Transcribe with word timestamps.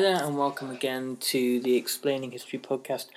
There, 0.00 0.24
and 0.24 0.38
welcome 0.38 0.70
again 0.70 1.18
to 1.20 1.60
the 1.60 1.76
Explaining 1.76 2.30
History 2.30 2.58
podcast. 2.58 3.08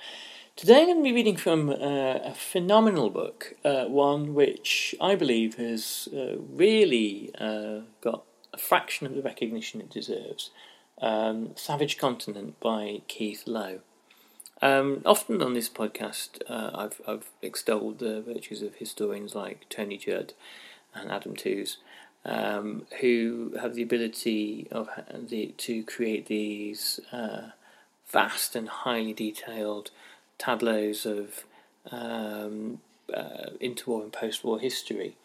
Today 0.54 0.80
I'm 0.80 0.86
going 0.88 0.98
to 0.98 1.02
be 1.02 1.14
reading 1.14 1.38
from 1.38 1.70
uh, 1.70 1.74
a 1.76 2.34
phenomenal 2.34 3.08
book, 3.08 3.54
uh, 3.64 3.86
one 3.86 4.34
which 4.34 4.94
I 5.00 5.14
believe 5.14 5.54
has 5.54 6.10
uh, 6.14 6.36
really 6.36 7.30
uh, 7.38 7.84
got 8.02 8.24
a 8.52 8.58
fraction 8.58 9.06
of 9.06 9.14
the 9.14 9.22
recognition 9.22 9.80
it 9.80 9.88
deserves 9.88 10.50
um, 11.00 11.52
Savage 11.56 11.96
Continent 11.96 12.60
by 12.60 13.00
Keith 13.08 13.44
Lowe. 13.46 13.80
Um, 14.60 15.00
often 15.06 15.40
on 15.40 15.54
this 15.54 15.70
podcast, 15.70 16.42
uh, 16.50 16.70
I've, 16.74 17.00
I've 17.08 17.30
extolled 17.40 17.98
the 17.98 18.20
virtues 18.20 18.60
of 18.60 18.74
historians 18.74 19.34
like 19.34 19.64
Tony 19.70 19.96
Judt 19.96 20.34
and 20.94 21.10
Adam 21.10 21.34
Tooze 21.34 21.78
um, 22.24 22.86
who 23.00 23.54
have 23.60 23.74
the 23.74 23.82
ability 23.82 24.68
of 24.70 24.88
the, 25.12 25.54
to 25.58 25.82
create 25.84 26.26
these 26.26 27.00
uh, 27.12 27.50
vast 28.06 28.56
and 28.56 28.68
highly 28.68 29.12
detailed 29.12 29.90
tableaus 30.38 31.04
of 31.06 31.44
um, 31.90 32.80
uh, 33.12 33.50
interwar 33.60 34.02
and 34.02 34.12
post-war 34.12 34.58
history. 34.58 35.16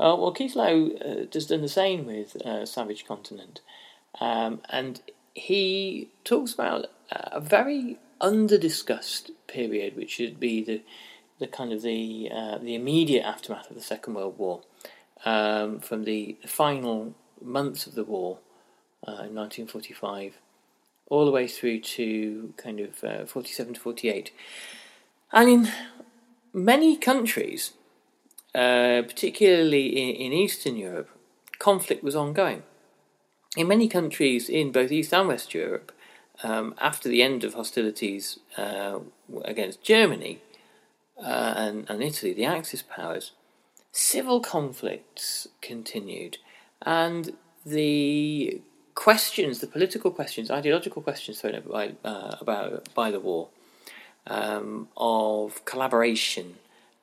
Uh, 0.00 0.16
well, 0.18 0.32
Keith 0.32 0.56
Lowe 0.56 0.90
uh, 1.04 1.26
has 1.32 1.46
done 1.46 1.62
the 1.62 1.68
same 1.68 2.06
with 2.06 2.36
uh, 2.46 2.64
Savage 2.64 3.06
Continent, 3.06 3.60
um, 4.20 4.60
and 4.70 5.02
he 5.34 6.08
talks 6.24 6.54
about 6.54 6.86
a 7.10 7.40
very 7.40 7.98
under-discussed 8.20 9.30
period, 9.46 9.94
which 9.96 10.18
would 10.18 10.40
be 10.40 10.64
the 10.64 10.80
the 11.38 11.46
kind 11.46 11.70
of 11.72 11.82
the 11.82 12.30
uh, 12.32 12.56
the 12.58 12.74
immediate 12.74 13.22
aftermath 13.22 13.68
of 13.68 13.76
the 13.76 13.82
Second 13.82 14.14
World 14.14 14.38
War 14.38 14.62
um, 15.24 15.80
from 15.80 16.04
the 16.04 16.36
final 16.46 17.14
months 17.42 17.86
of 17.86 17.94
the 17.94 18.04
war 18.04 18.38
uh, 19.06 19.24
in 19.24 19.34
1945 19.34 20.34
all 21.08 21.24
the 21.24 21.30
way 21.30 21.46
through 21.46 21.80
to 21.80 22.52
kind 22.56 22.80
of 22.80 23.04
uh, 23.04 23.24
47 23.24 23.74
to 23.74 23.80
48. 23.80 24.32
And 25.32 25.48
in 25.48 25.72
many 26.52 26.96
countries, 26.96 27.72
uh, 28.54 29.02
particularly 29.02 29.86
in, 29.88 30.16
in 30.16 30.32
Eastern 30.32 30.76
Europe, 30.76 31.10
conflict 31.58 32.02
was 32.02 32.16
ongoing. 32.16 32.62
In 33.56 33.68
many 33.68 33.88
countries 33.88 34.48
in 34.48 34.72
both 34.72 34.92
East 34.92 35.14
and 35.14 35.28
West 35.28 35.54
Europe, 35.54 35.92
um, 36.42 36.74
after 36.80 37.08
the 37.08 37.22
end 37.22 37.44
of 37.44 37.54
hostilities 37.54 38.38
uh, 38.58 38.98
against 39.44 39.82
Germany 39.82 40.40
uh, 41.18 41.54
and, 41.56 41.88
and 41.88 42.02
Italy, 42.02 42.34
the 42.34 42.44
Axis 42.44 42.82
powers, 42.82 43.32
civil 43.96 44.40
conflicts 44.40 45.48
continued, 45.62 46.36
and 46.82 47.34
the 47.64 48.60
questions, 48.94 49.60
the 49.60 49.66
political 49.66 50.10
questions, 50.10 50.50
ideological 50.50 51.00
questions 51.00 51.40
thrown 51.40 51.54
up 51.54 51.66
by, 51.66 51.92
uh, 52.04 52.36
about 52.38 52.92
by 52.94 53.10
the 53.10 53.18
war, 53.18 53.48
um, 54.26 54.88
of 54.98 55.64
collaboration 55.64 56.56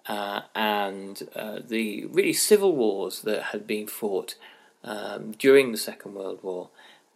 uh, 0.05 0.41
and 0.53 1.27
uh, 1.35 1.59
the 1.67 2.05
really 2.05 2.31
civil 2.31 2.75
wars 2.75 3.21
that 3.21 3.41
had 3.45 3.65
been 3.65 3.87
fought 3.87 4.35
um, 4.83 5.31
during 5.31 5.71
the 5.71 5.79
Second 5.79 6.13
World 6.13 6.43
War, 6.43 6.69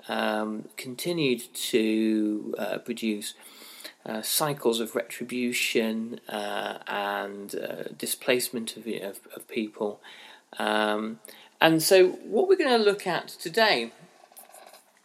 um, 0.08 0.70
continued 0.76 1.54
to 1.54 2.56
uh, 2.58 2.78
produce 2.80 3.36
uh, 4.08 4.22
cycles 4.22 4.80
of 4.80 4.96
retribution 4.96 6.22
uh, 6.30 6.78
and 6.88 7.56
uh, 7.56 7.84
displacement 7.98 8.78
of, 8.78 8.88
of, 8.88 9.20
of 9.36 9.48
people. 9.50 10.00
Um, 10.58 11.20
and 11.60 11.84
so, 11.84 12.12
what 12.24 12.48
we're 12.48 12.56
going 12.56 12.78
to 12.78 12.84
look 12.84 13.06
at 13.06 13.28
today 13.28 13.92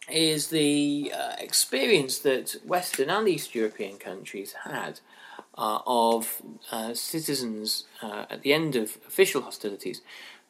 is 0.09 0.47
the 0.47 1.11
uh, 1.13 1.33
experience 1.39 2.19
that 2.19 2.55
Western 2.65 3.09
and 3.09 3.27
East 3.27 3.53
European 3.53 3.97
countries 3.97 4.53
had 4.63 5.01
uh, 5.57 5.79
of 5.85 6.41
citizens 6.93 7.85
at 8.01 8.41
the 8.41 8.53
end 8.53 8.75
of 8.75 8.97
official 9.07 9.41
hostilities 9.41 10.01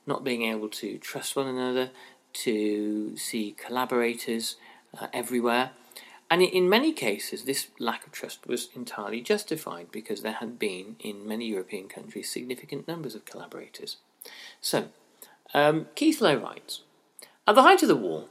not 0.06 0.24
being 0.24 0.44
able 0.44 0.68
to 0.68 0.97
trust 0.97 1.36
one 1.36 1.47
another, 1.47 1.90
to 2.34 3.16
see 3.16 3.56
collaborators 3.58 4.58
everywhere. 5.13 5.72
And 6.29 6.41
in 6.41 6.69
many 6.69 6.94
cases, 6.94 7.44
this 7.44 7.67
lack 7.79 8.06
of 8.06 8.11
trust 8.11 8.47
was 8.47 8.69
entirely 8.75 9.22
justified 9.22 9.91
because 9.91 10.22
there 10.22 10.34
had 10.34 10.57
been, 10.57 10.95
in 11.00 11.28
many 11.28 11.45
European 11.45 11.88
countries, 11.88 12.31
significant 12.31 12.88
numbers 12.88 13.13
of 13.13 13.25
collaborators. 13.25 13.97
So, 14.59 14.88
um, 15.53 15.88
Keith 15.95 16.22
Lowe 16.22 16.38
writes 16.38 16.81
At 17.47 17.56
the 17.56 17.62
height 17.62 17.83
of 17.83 17.88
the 17.88 17.95
war, 17.95 18.25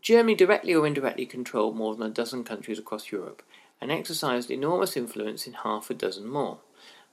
Germany 0.00 0.34
directly 0.34 0.74
or 0.74 0.86
indirectly 0.86 1.26
controlled 1.26 1.76
more 1.76 1.94
than 1.94 2.06
a 2.06 2.14
dozen 2.14 2.44
countries 2.44 2.78
across 2.78 3.10
Europe 3.10 3.42
and 3.80 3.90
exercised 3.90 4.50
enormous 4.50 4.96
influence 4.96 5.46
in 5.46 5.54
half 5.54 5.90
a 5.90 5.94
dozen 5.94 6.28
more. 6.28 6.58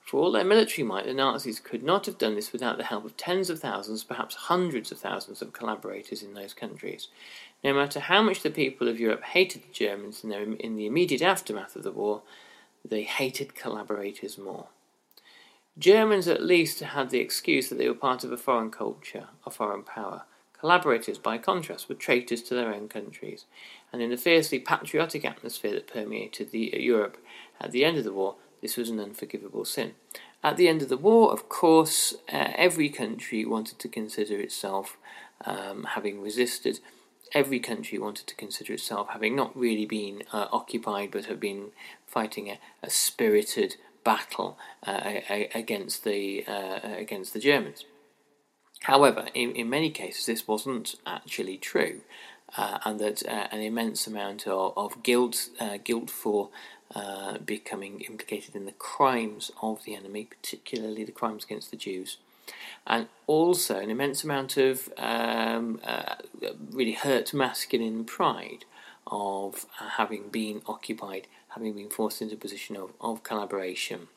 For 0.07 0.21
all 0.21 0.31
their 0.31 0.45
military 0.45 0.87
might, 0.87 1.05
the 1.05 1.13
Nazis 1.13 1.59
could 1.59 1.83
not 1.83 2.05
have 2.05 2.17
done 2.17 2.35
this 2.35 2.53
without 2.53 2.78
the 2.78 2.85
help 2.85 3.03
of 3.03 3.17
tens 3.17 3.49
of 3.49 3.59
thousands, 3.59 4.05
perhaps 4.05 4.35
hundreds 4.35 4.90
of 4.90 4.99
thousands 4.99 5.41
of 5.41 5.52
collaborators 5.52 6.23
in 6.23 6.34
those 6.34 6.53
countries. 6.53 7.09
No 7.63 7.73
matter 7.73 7.99
how 7.99 8.21
much 8.21 8.43
the 8.43 8.49
people 8.49 8.87
of 8.87 8.99
Europe 8.99 9.23
hated 9.23 9.63
the 9.63 9.73
Germans 9.73 10.23
in, 10.23 10.29
their, 10.29 10.43
in 10.43 10.75
the 10.75 10.85
immediate 10.85 11.21
aftermath 11.21 11.75
of 11.75 11.83
the 11.83 11.91
war, 11.91 12.21
they 12.85 13.03
hated 13.03 13.55
collaborators 13.55 14.37
more. 14.37 14.67
Germans 15.77 16.27
at 16.27 16.43
least 16.43 16.79
had 16.79 17.09
the 17.09 17.19
excuse 17.19 17.69
that 17.69 17.77
they 17.77 17.87
were 17.87 17.93
part 17.93 18.23
of 18.23 18.31
a 18.31 18.37
foreign 18.37 18.71
culture, 18.71 19.27
a 19.45 19.51
foreign 19.51 19.83
power. 19.83 20.23
Collaborators, 20.59 21.19
by 21.19 21.37
contrast, 21.37 21.87
were 21.87 21.95
traitors 21.95 22.41
to 22.43 22.55
their 22.55 22.73
own 22.73 22.87
countries, 22.87 23.45
and 23.93 24.01
in 24.01 24.09
the 24.09 24.17
fiercely 24.17 24.59
patriotic 24.59 25.23
atmosphere 25.23 25.73
that 25.73 25.87
permeated 25.87 26.51
the, 26.51 26.73
Europe 26.77 27.17
at 27.61 27.71
the 27.71 27.85
end 27.85 27.97
of 27.97 28.03
the 28.03 28.13
war, 28.13 28.35
this 28.61 28.75
was 28.75 28.89
an 28.89 28.99
unforgivable 28.99 29.65
sin. 29.65 29.93
At 30.43 30.57
the 30.57 30.67
end 30.67 30.81
of 30.81 30.89
the 30.89 30.97
war, 30.97 31.31
of 31.31 31.47
course, 31.47 32.15
uh, 32.31 32.51
every 32.55 32.89
country 32.89 33.45
wanted 33.45 33.77
to 33.79 33.87
consider 33.87 34.39
itself 34.39 34.97
um, 35.45 35.83
having 35.91 36.21
resisted 36.21 36.79
every 37.34 37.59
country 37.59 37.97
wanted 37.97 38.28
to 38.28 38.35
consider 38.35 38.74
itself 38.74 39.09
having 39.09 39.35
not 39.35 39.56
really 39.58 39.85
been 39.85 40.24
uh, 40.32 40.47
occupied 40.52 41.12
but 41.12 41.26
have 41.26 41.40
been 41.40 41.72
fighting 42.06 42.50
a, 42.50 42.59
a, 42.84 42.90
spirited 42.90 43.76
battle 44.03 44.58
uh, 44.85 45.20
against 45.53 46.03
the 46.03 46.46
uh, 46.47 46.79
against 46.97 47.34
the 47.34 47.40
Germans. 47.40 47.84
However, 48.84 49.28
in, 49.34 49.52
in 49.53 49.70
many 49.70 49.90
cases, 49.90 50.26
this 50.28 50.47
wasn't 50.47 50.96
actually 51.06 51.58
true, 51.58 52.02
uh, 52.56 52.78
and 52.85 53.00
that 53.00 53.28
uh, 53.28 53.47
an 53.52 53.59
immense 53.62 54.08
amount 54.08 54.47
of, 54.47 54.74
of 54.78 55.03
guilt 55.03 55.50
uh, 55.59 55.78
guilt 55.84 56.09
for 56.09 56.50
becoming 57.46 58.00
implicated 58.02 58.56
in 58.56 58.66
the 58.66 58.72
crimes 58.72 59.52
of 59.62 59.84
the 59.84 59.94
enemy, 59.94 60.24
particularly 60.24 61.03
the 61.03 61.12
crimes 61.12 61.44
against 61.44 61.70
the 61.70 61.76
Jews, 61.78 62.18
and 62.85 63.08
also 63.26 63.78
an 63.78 63.90
immense 63.90 64.23
amount 64.23 64.58
of 64.58 64.90
um, 64.97 65.79
really 66.72 66.94
hurt 66.94 67.34
masculine 67.34 68.05
pride 68.05 68.66
of 69.05 69.66
having 69.97 70.29
been 70.29 70.61
occupied 70.66 71.28
having 71.49 71.73
been 71.73 71.90
forced 71.90 72.22
into 72.22 72.35
a 72.35 72.38
position 72.38 72.76
of, 72.76 72.91
of 73.02 73.23
collaboration. 73.23 74.08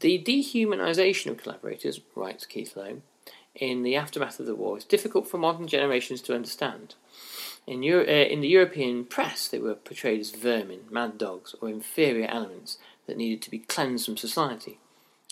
The 0.00 0.22
dehumanisation 0.22 1.30
of 1.30 1.36
collaborators, 1.36 2.00
writes 2.14 2.46
Keith 2.46 2.76
Lowe, 2.76 3.02
in 3.54 3.82
the 3.82 3.96
aftermath 3.96 4.40
of 4.40 4.46
the 4.46 4.54
war 4.54 4.78
is 4.78 4.84
difficult 4.84 5.28
for 5.28 5.38
modern 5.38 5.66
generations 5.66 6.22
to 6.22 6.34
understand. 6.34 6.94
In, 7.66 7.82
Euro- 7.82 8.06
uh, 8.06 8.26
in 8.26 8.40
the 8.40 8.48
European 8.48 9.04
press, 9.04 9.46
they 9.46 9.58
were 9.58 9.74
portrayed 9.74 10.20
as 10.20 10.30
vermin, 10.30 10.80
mad 10.90 11.18
dogs, 11.18 11.54
or 11.60 11.68
inferior 11.68 12.26
elements 12.28 12.78
that 13.06 13.16
needed 13.16 13.42
to 13.42 13.50
be 13.50 13.58
cleansed 13.58 14.06
from 14.06 14.16
society. 14.16 14.78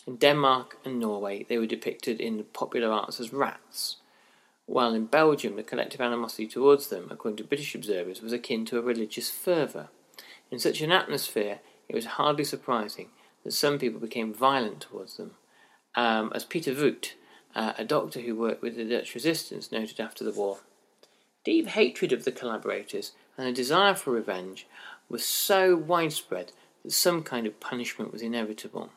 In 0.07 0.17
Denmark 0.17 0.79
and 0.85 0.99
Norway, 0.99 1.45
they 1.49 1.59
were 1.59 1.67
depicted 1.67 2.21
in 2.21 2.45
popular 2.53 2.91
arts 2.91 3.21
as 3.21 3.33
rats, 3.33 3.97
while 4.67 4.95
in 4.95 5.07
Belgium, 5.07 5.57
the 5.57 5.63
collective 5.63 6.01
animosity 6.01 6.47
towards 6.47 6.89
them, 6.89 7.09
according 7.11 7.37
to 7.37 7.45
British 7.45 7.75
observers, 7.75 8.23
was 8.23 8.33
akin 8.33 8.65
to 8.67 8.79
a 8.79 8.83
religious 8.83 9.31
fervour. 9.31 9.89
In 10.51 10.59
such 10.59 10.81
an 10.81 10.93
atmosphere, 10.93 11.61
it 11.89 11.95
was 11.95 12.07
hardly 12.07 12.45
surprising 12.45 13.09
that 13.45 13.53
some 13.53 13.79
people 13.79 14.01
became 14.01 14.33
violent 14.33 14.83
towards 14.83 15.17
them. 15.17 15.33
Um, 15.95 16.31
as 16.35 16.45
Peter 16.45 16.73
Voet, 16.73 17.17
uh, 17.55 17.73
a 17.77 17.85
doctor 17.85 18.21
who 18.21 18.37
worked 18.37 18.63
with 18.63 18.77
the 18.77 18.85
Dutch 18.85 19.15
resistance, 19.15 19.73
noted 19.73 20.01
after 20.01 20.25
the 20.25 20.33
war, 20.33 20.59
deep 21.45 21.67
hatred 21.67 22.13
of 22.13 22.25
the 22.25 22.33
collaborators 22.33 23.13
and 23.37 23.49
a 23.49 23.53
desire 23.53 23.95
for 23.95 24.13
revenge 24.13 24.67
was 25.09 25.25
so 25.25 25.75
widespread 25.77 26.53
that 26.85 26.93
some 26.93 27.23
kind 27.23 27.47
of 27.47 27.59
punishment 27.59 28.13
was 28.13 28.23
inevitable. 28.23 28.91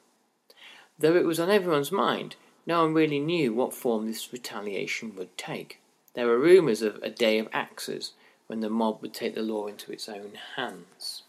Though 0.99 1.15
it 1.15 1.25
was 1.25 1.39
on 1.39 1.49
everyone's 1.49 1.91
mind, 1.91 2.35
no 2.65 2.83
one 2.83 2.93
really 2.93 3.19
knew 3.19 3.53
what 3.53 3.73
form 3.73 4.05
this 4.05 4.31
retaliation 4.31 5.15
would 5.15 5.37
take. 5.37 5.79
There 6.13 6.27
were 6.27 6.39
rumours 6.39 6.81
of 6.81 6.95
a 7.01 7.09
day 7.09 7.39
of 7.39 7.49
axes 7.51 8.13
when 8.47 8.59
the 8.59 8.69
mob 8.69 9.01
would 9.01 9.13
take 9.13 9.35
the 9.35 9.41
law 9.41 9.67
into 9.67 9.91
its 9.91 10.07
own 10.07 10.33
hands. 10.55 11.23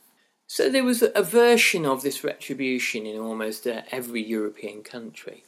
So 0.47 0.69
there 0.69 0.85
was 0.85 1.03
a 1.03 1.23
version 1.23 1.87
of 1.87 2.03
this 2.03 2.23
retribution 2.23 3.07
in 3.07 3.19
almost 3.19 3.67
uh, 3.67 3.83
every 3.91 4.23
European 4.23 4.83
country. 4.83 5.43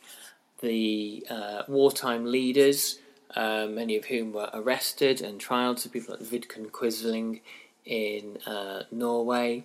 The 0.60 1.26
uh, 1.28 1.62
wartime 1.68 2.24
leaders, 2.24 2.98
uh, 3.34 3.66
many 3.68 3.96
of 3.96 4.06
whom 4.06 4.32
were 4.32 4.50
arrested 4.54 5.20
and 5.20 5.38
trialed, 5.38 5.78
so 5.78 5.90
people 5.90 6.16
like 6.18 6.26
Vidkun 6.26 6.70
Quisling 6.70 7.40
in 7.84 8.38
uh, 8.46 8.84
Norway, 8.90 9.64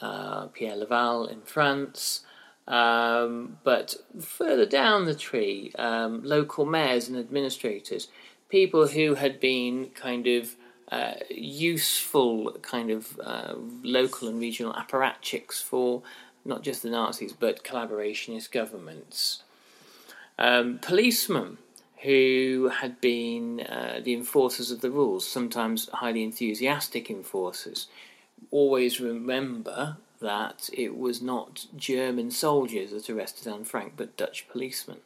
uh, 0.00 0.46
Pierre 0.46 0.76
Laval 0.76 1.26
in 1.26 1.42
France. 1.42 2.22
Um, 2.68 3.58
but 3.64 3.96
further 4.20 4.66
down 4.66 5.06
the 5.06 5.14
tree, 5.14 5.72
um, 5.76 6.22
local 6.22 6.64
mayors 6.64 7.08
and 7.08 7.18
administrators, 7.18 8.08
people 8.48 8.88
who 8.88 9.14
had 9.14 9.40
been 9.40 9.86
kind 9.94 10.26
of 10.26 10.54
uh, 10.90 11.14
useful 11.30 12.52
kind 12.62 12.90
of 12.90 13.18
uh, 13.24 13.54
local 13.82 14.28
and 14.28 14.40
regional 14.40 14.72
apparatchiks 14.72 15.62
for 15.62 16.02
not 16.44 16.62
just 16.62 16.82
the 16.82 16.90
Nazis 16.90 17.32
but 17.32 17.64
collaborationist 17.64 18.50
governments. 18.50 19.42
Um, 20.38 20.78
policemen 20.78 21.58
who 22.02 22.70
had 22.80 23.00
been 23.00 23.60
uh, 23.60 24.00
the 24.02 24.14
enforcers 24.14 24.70
of 24.70 24.80
the 24.80 24.90
rules, 24.90 25.28
sometimes 25.28 25.88
highly 25.92 26.24
enthusiastic 26.24 27.10
enforcers, 27.10 27.88
always 28.50 29.00
remember 29.00 29.98
that 30.20 30.68
it 30.72 30.96
was 30.96 31.22
not 31.22 31.66
German 31.76 32.30
soldiers 32.30 32.90
that 32.90 33.10
arrested 33.10 33.50
Anne 33.50 33.64
Frank 33.64 33.94
but 33.96 34.16
Dutch 34.16 34.48
policemen 34.48 34.98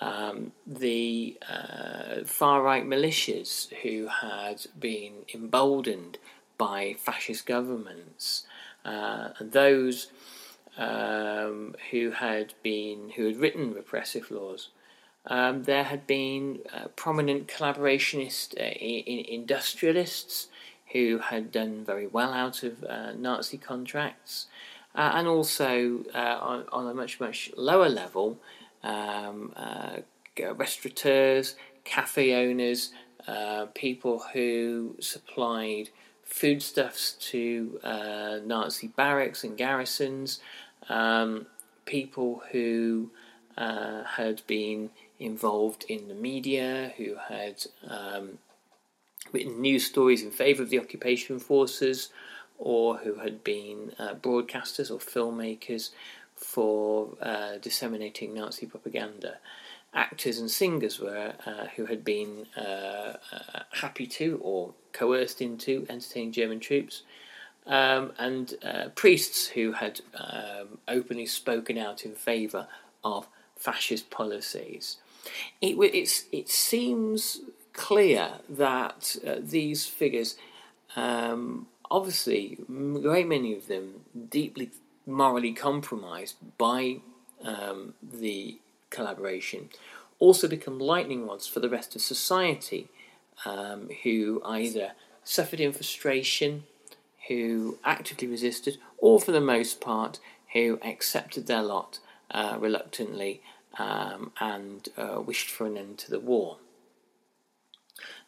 um, 0.00 0.52
the 0.66 1.38
uh, 1.48 2.24
far 2.24 2.62
right 2.62 2.84
militias 2.84 3.72
who 3.82 4.08
had 4.08 4.66
been 4.78 5.24
emboldened 5.32 6.18
by 6.58 6.94
fascist 6.98 7.46
governments, 7.46 8.46
uh, 8.84 9.30
and 9.38 9.52
those 9.52 10.08
um, 10.76 11.74
who 11.90 12.10
had 12.10 12.54
been 12.62 13.10
who 13.16 13.26
had 13.26 13.36
written 13.36 13.72
repressive 13.72 14.30
laws. 14.30 14.68
Um, 15.26 15.62
there 15.62 15.84
had 15.84 16.06
been 16.06 16.58
uh, 16.74 16.88
prominent 16.96 17.48
collaborationist 17.48 18.60
uh, 18.60 18.64
in, 18.64 19.24
industrialists 19.24 20.48
who 20.94 21.18
had 21.18 21.52
done 21.52 21.84
very 21.84 22.06
well 22.06 22.32
out 22.32 22.62
of 22.62 22.82
uh, 22.84 23.12
Nazi 23.12 23.58
contracts, 23.58 24.46
uh, 24.94 25.10
and 25.14 25.28
also 25.28 26.04
on, 26.14 26.64
on, 26.72 26.86
a 26.86 26.94
much 26.94 27.20
much 27.20 27.50
lower 27.56 27.88
level, 27.90 28.38
um, 28.82 29.52
uh, 29.56 29.96
restaurateurs, 30.56 31.56
cafe 31.84 32.34
owners, 32.34 32.92
uh, 33.26 33.66
people 33.74 34.24
who 34.32 34.96
supplied 35.00 35.90
foodstuffs 36.24 37.12
to 37.12 37.78
uh, 37.82 38.38
Nazi 38.44 38.88
barracks 38.88 39.44
and 39.44 39.56
garrisons, 39.56 40.40
um, 40.88 41.46
people 41.84 42.42
who 42.52 43.10
uh, 43.56 44.04
had 44.04 44.42
been 44.46 44.90
involved 45.18 45.84
in 45.88 46.08
the 46.08 46.14
media, 46.14 46.92
who 46.96 47.16
had 47.28 47.64
um, 47.86 48.38
written 49.34 49.60
news 49.60 49.84
stories 49.84 50.22
in 50.22 50.30
favour 50.30 50.62
of 50.62 50.70
the 50.70 50.78
occupation 50.78 51.38
forces, 51.38 52.10
or 52.56 52.98
who 52.98 53.16
had 53.16 53.42
been 53.42 53.92
uh, 53.98 54.14
broadcasters 54.14 54.90
or 54.90 54.98
filmmakers 54.98 55.90
for 56.36 57.08
uh, 57.20 57.56
disseminating 57.60 58.32
Nazi 58.32 58.66
propaganda. 58.66 59.38
Actors 59.92 60.38
and 60.38 60.50
singers 60.50 60.98
were 60.98 61.34
uh, 61.46 61.66
who 61.76 61.86
had 61.86 62.04
been 62.04 62.46
uh, 62.56 63.16
uh 63.32 63.62
happy 63.72 64.06
to 64.06 64.40
or 64.42 64.74
coerced 64.92 65.40
into 65.40 65.86
entertaining 65.88 66.32
German 66.32 66.60
troops, 66.60 67.02
um, 67.66 68.12
and 68.18 68.54
uh, 68.64 68.88
priests 68.94 69.48
who 69.48 69.72
had 69.72 70.00
um, 70.14 70.78
openly 70.88 71.26
spoken 71.26 71.76
out 71.78 72.04
in 72.04 72.14
favour 72.14 72.66
of 73.02 73.28
fascist 73.56 74.10
policies. 74.10 74.98
It, 75.60 75.76
it 76.32 76.48
seems 76.48 77.40
clear 77.74 78.30
that 78.48 79.16
uh, 79.26 79.36
these 79.40 79.86
figures, 79.86 80.36
um, 80.96 81.66
obviously, 81.90 82.58
a 82.68 82.98
great 83.00 83.28
many 83.28 83.54
of 83.54 83.66
them 83.66 84.00
deeply 84.30 84.70
morally 85.06 85.52
compromised 85.52 86.36
by 86.56 86.96
um, 87.44 87.92
the 88.02 88.58
collaboration 88.88 89.68
also 90.18 90.48
become 90.48 90.78
lightning 90.78 91.26
rods 91.26 91.46
for 91.46 91.60
the 91.60 91.68
rest 91.68 91.94
of 91.94 92.00
society 92.00 92.88
um, 93.44 93.90
who 94.04 94.40
either 94.44 94.92
suffered 95.24 95.60
in 95.60 95.72
frustration, 95.72 96.64
who 97.28 97.78
actively 97.84 98.28
resisted, 98.28 98.78
or 98.98 99.20
for 99.20 99.32
the 99.32 99.40
most 99.40 99.80
part, 99.80 100.20
who 100.52 100.78
accepted 100.82 101.46
their 101.46 101.62
lot 101.62 101.98
uh, 102.30 102.56
reluctantly 102.58 103.42
um, 103.78 104.32
and 104.40 104.88
uh, 104.96 105.20
wished 105.20 105.50
for 105.50 105.66
an 105.66 105.76
end 105.76 105.98
to 105.98 106.10
the 106.10 106.20
war. 106.20 106.58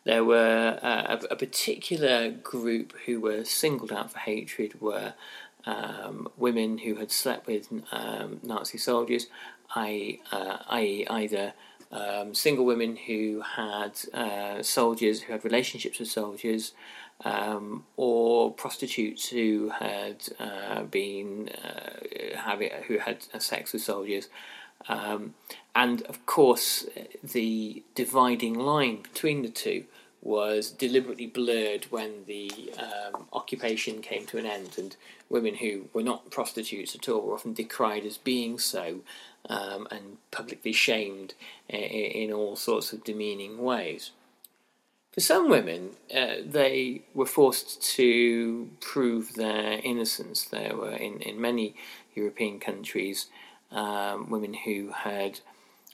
There 0.05 0.25
were 0.25 0.79
uh, 0.83 1.19
a, 1.21 1.33
a, 1.33 1.37
particular 1.37 2.31
group 2.31 2.93
who 3.07 3.21
were 3.21 3.45
singled 3.45 3.93
out 3.93 4.13
for 4.13 4.21
hatred 4.21 4.81
were 4.81 5.15
um, 5.65 6.29
women 6.37 6.79
who 6.79 6.95
had 6.95 7.11
slept 7.11 7.47
with 7.47 7.69
um, 7.91 8.41
Nazi 8.43 8.79
soldiers, 8.79 9.27
i.e., 9.75 10.23
uh, 10.31 10.59
either 10.71 11.55
um, 11.91 12.35
single 12.35 12.65
women 12.65 12.97
who 12.97 13.43
had 13.57 13.93
uh, 14.15 14.63
soldiers 14.63 15.23
who 15.23 15.33
had 15.33 15.45
relationships 15.45 15.99
with 15.99 16.09
soldiers, 16.09 16.73
um, 17.25 17.85
or 17.97 18.53
prostitutes 18.53 19.29
who 19.29 19.71
had 19.71 20.23
uh, 20.39 20.83
been 20.83 21.49
uh, 21.65 22.39
having 22.39 22.71
who 22.87 22.99
had 22.99 23.19
sex 23.41 23.73
with 23.73 23.83
soldiers. 23.83 24.29
Um, 24.89 25.35
and 25.75 26.03
of 26.03 26.25
course, 26.27 26.87
the 27.23 27.83
dividing 27.95 28.55
line 28.55 29.03
between 29.03 29.43
the 29.43 29.49
two 29.49 29.85
was 30.23 30.71
deliberately 30.71 31.27
blurred 31.27 31.85
when 31.91 32.25
the 32.27 32.51
um, 32.79 33.27
occupation 33.33 34.03
came 34.03 34.27
to 34.27 34.39
an 34.39 34.47
end, 34.47 34.75
and 34.77 34.97
women 35.29 35.57
who 35.57 35.89
were 35.93 36.03
not 36.03 36.31
prostitutes 36.31 36.95
at 36.95 37.09
all 37.09 37.21
were 37.23 37.35
often 37.35 37.53
decried 37.53 38.05
as 38.05 38.19
being 38.19 38.59
so 38.59 39.01
um, 39.49 39.87
and 39.91 40.17
publicly 40.31 40.73
shamed 40.73 41.35
in, 41.69 41.79
in 41.79 42.33
all 42.33 42.57
sorts 42.57 42.93
of 42.93 43.05
demeaning 43.05 43.59
ways. 43.59 44.11
For 45.13 45.21
some 45.21 45.49
women, 45.49 45.91
uh, 46.15 46.43
they 46.45 47.03
were 47.15 47.25
forced 47.25 47.81
to 47.95 48.69
prove 48.81 49.35
their 49.35 49.81
innocence. 49.83 50.45
There 50.45 50.77
were, 50.77 50.93
in, 50.93 51.21
in 51.21 51.41
many 51.41 51.75
European 52.15 52.61
countries, 52.61 53.29
um, 53.71 54.31
women 54.31 54.55
who 54.55 54.91
had 54.91 55.41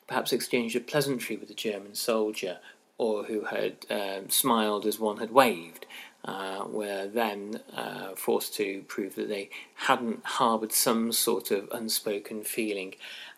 perhaps 0.07 0.33
exchanged 0.33 0.77
a 0.77 0.81
pleasantry 0.81 1.37
with 1.37 1.51
a 1.51 1.55
German 1.55 1.95
soldier 1.95 2.59
or 2.99 3.25
who 3.25 3.45
had 3.45 3.87
um, 3.91 4.29
smiled 4.29 4.87
as 4.87 4.99
one 4.99 5.19
had 5.19 5.33
waved, 5.33 5.87
uh, 6.25 6.65
were 6.69 7.09
then 7.09 7.61
uh, 7.77 8.15
forced 8.15 8.55
to 8.55 8.85
prove 8.87 9.17
that 9.17 9.29
they 9.29 9.51
hadn't 9.75 10.25
harboured 10.25 10.73
some 10.73 11.11
sort 11.11 11.51
of 11.51 11.69
unspoken 11.73 12.45
feeling. 12.45 12.95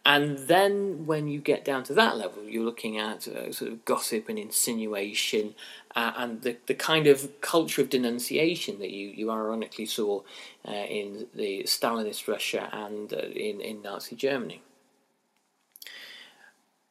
And 0.06 0.37
then, 0.38 1.06
when 1.06 1.28
you 1.28 1.40
get 1.40 1.64
down 1.64 1.82
to 1.84 1.94
that 1.94 2.18
level, 2.18 2.44
you're 2.44 2.64
looking 2.64 2.99
at 2.99 3.26
uh, 3.26 3.50
sort 3.52 3.73
of 3.73 3.84
gossip 3.87 4.28
and 4.28 4.38
insinuation 4.38 5.54
uh, 5.96 6.12
and 6.16 6.42
the, 6.42 6.58
the 6.66 6.75
kind 6.75 7.06
of 7.06 7.40
culture 7.40 7.80
of 7.80 7.88
denunciation 7.88 8.80
that 8.80 8.90
you, 8.90 9.08
you 9.08 9.30
ironically 9.30 9.87
saw 9.87 10.20
uh, 10.68 10.73
in 10.73 11.26
the 11.34 11.62
Stalinist 11.62 12.28
Russia 12.28 12.68
and 12.70 13.14
uh, 13.14 13.18
in, 13.18 13.62
in 13.62 13.80
Nazi 13.80 14.14
Germany. 14.14 14.61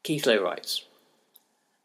Keith 0.02 0.26
Lowe 0.26 0.42
writes 0.42 0.84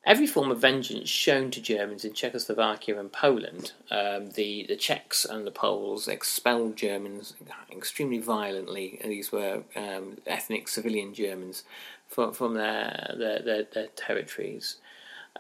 Every 0.09 0.27
form 0.27 0.51
of 0.51 0.59
vengeance 0.59 1.11
shown 1.11 1.51
to 1.51 1.61
Germans 1.61 2.03
in 2.03 2.15
Czechoslovakia 2.15 2.99
and 2.99 3.13
Poland, 3.13 3.73
um, 3.91 4.31
the, 4.31 4.65
the 4.67 4.75
Czechs 4.75 5.27
and 5.27 5.47
the 5.47 5.51
Poles 5.51 6.09
expelled 6.09 6.77
Germans 6.77 7.35
extremely 7.71 8.17
violently. 8.17 8.99
These 9.05 9.31
were 9.31 9.65
um, 9.77 10.17
ethnic 10.27 10.69
civilian 10.69 11.13
Germans 11.13 11.63
from, 12.09 12.33
from 12.33 12.55
their, 12.55 13.15
their, 13.19 13.43
their, 13.43 13.65
their 13.65 13.89
territories. 13.89 14.77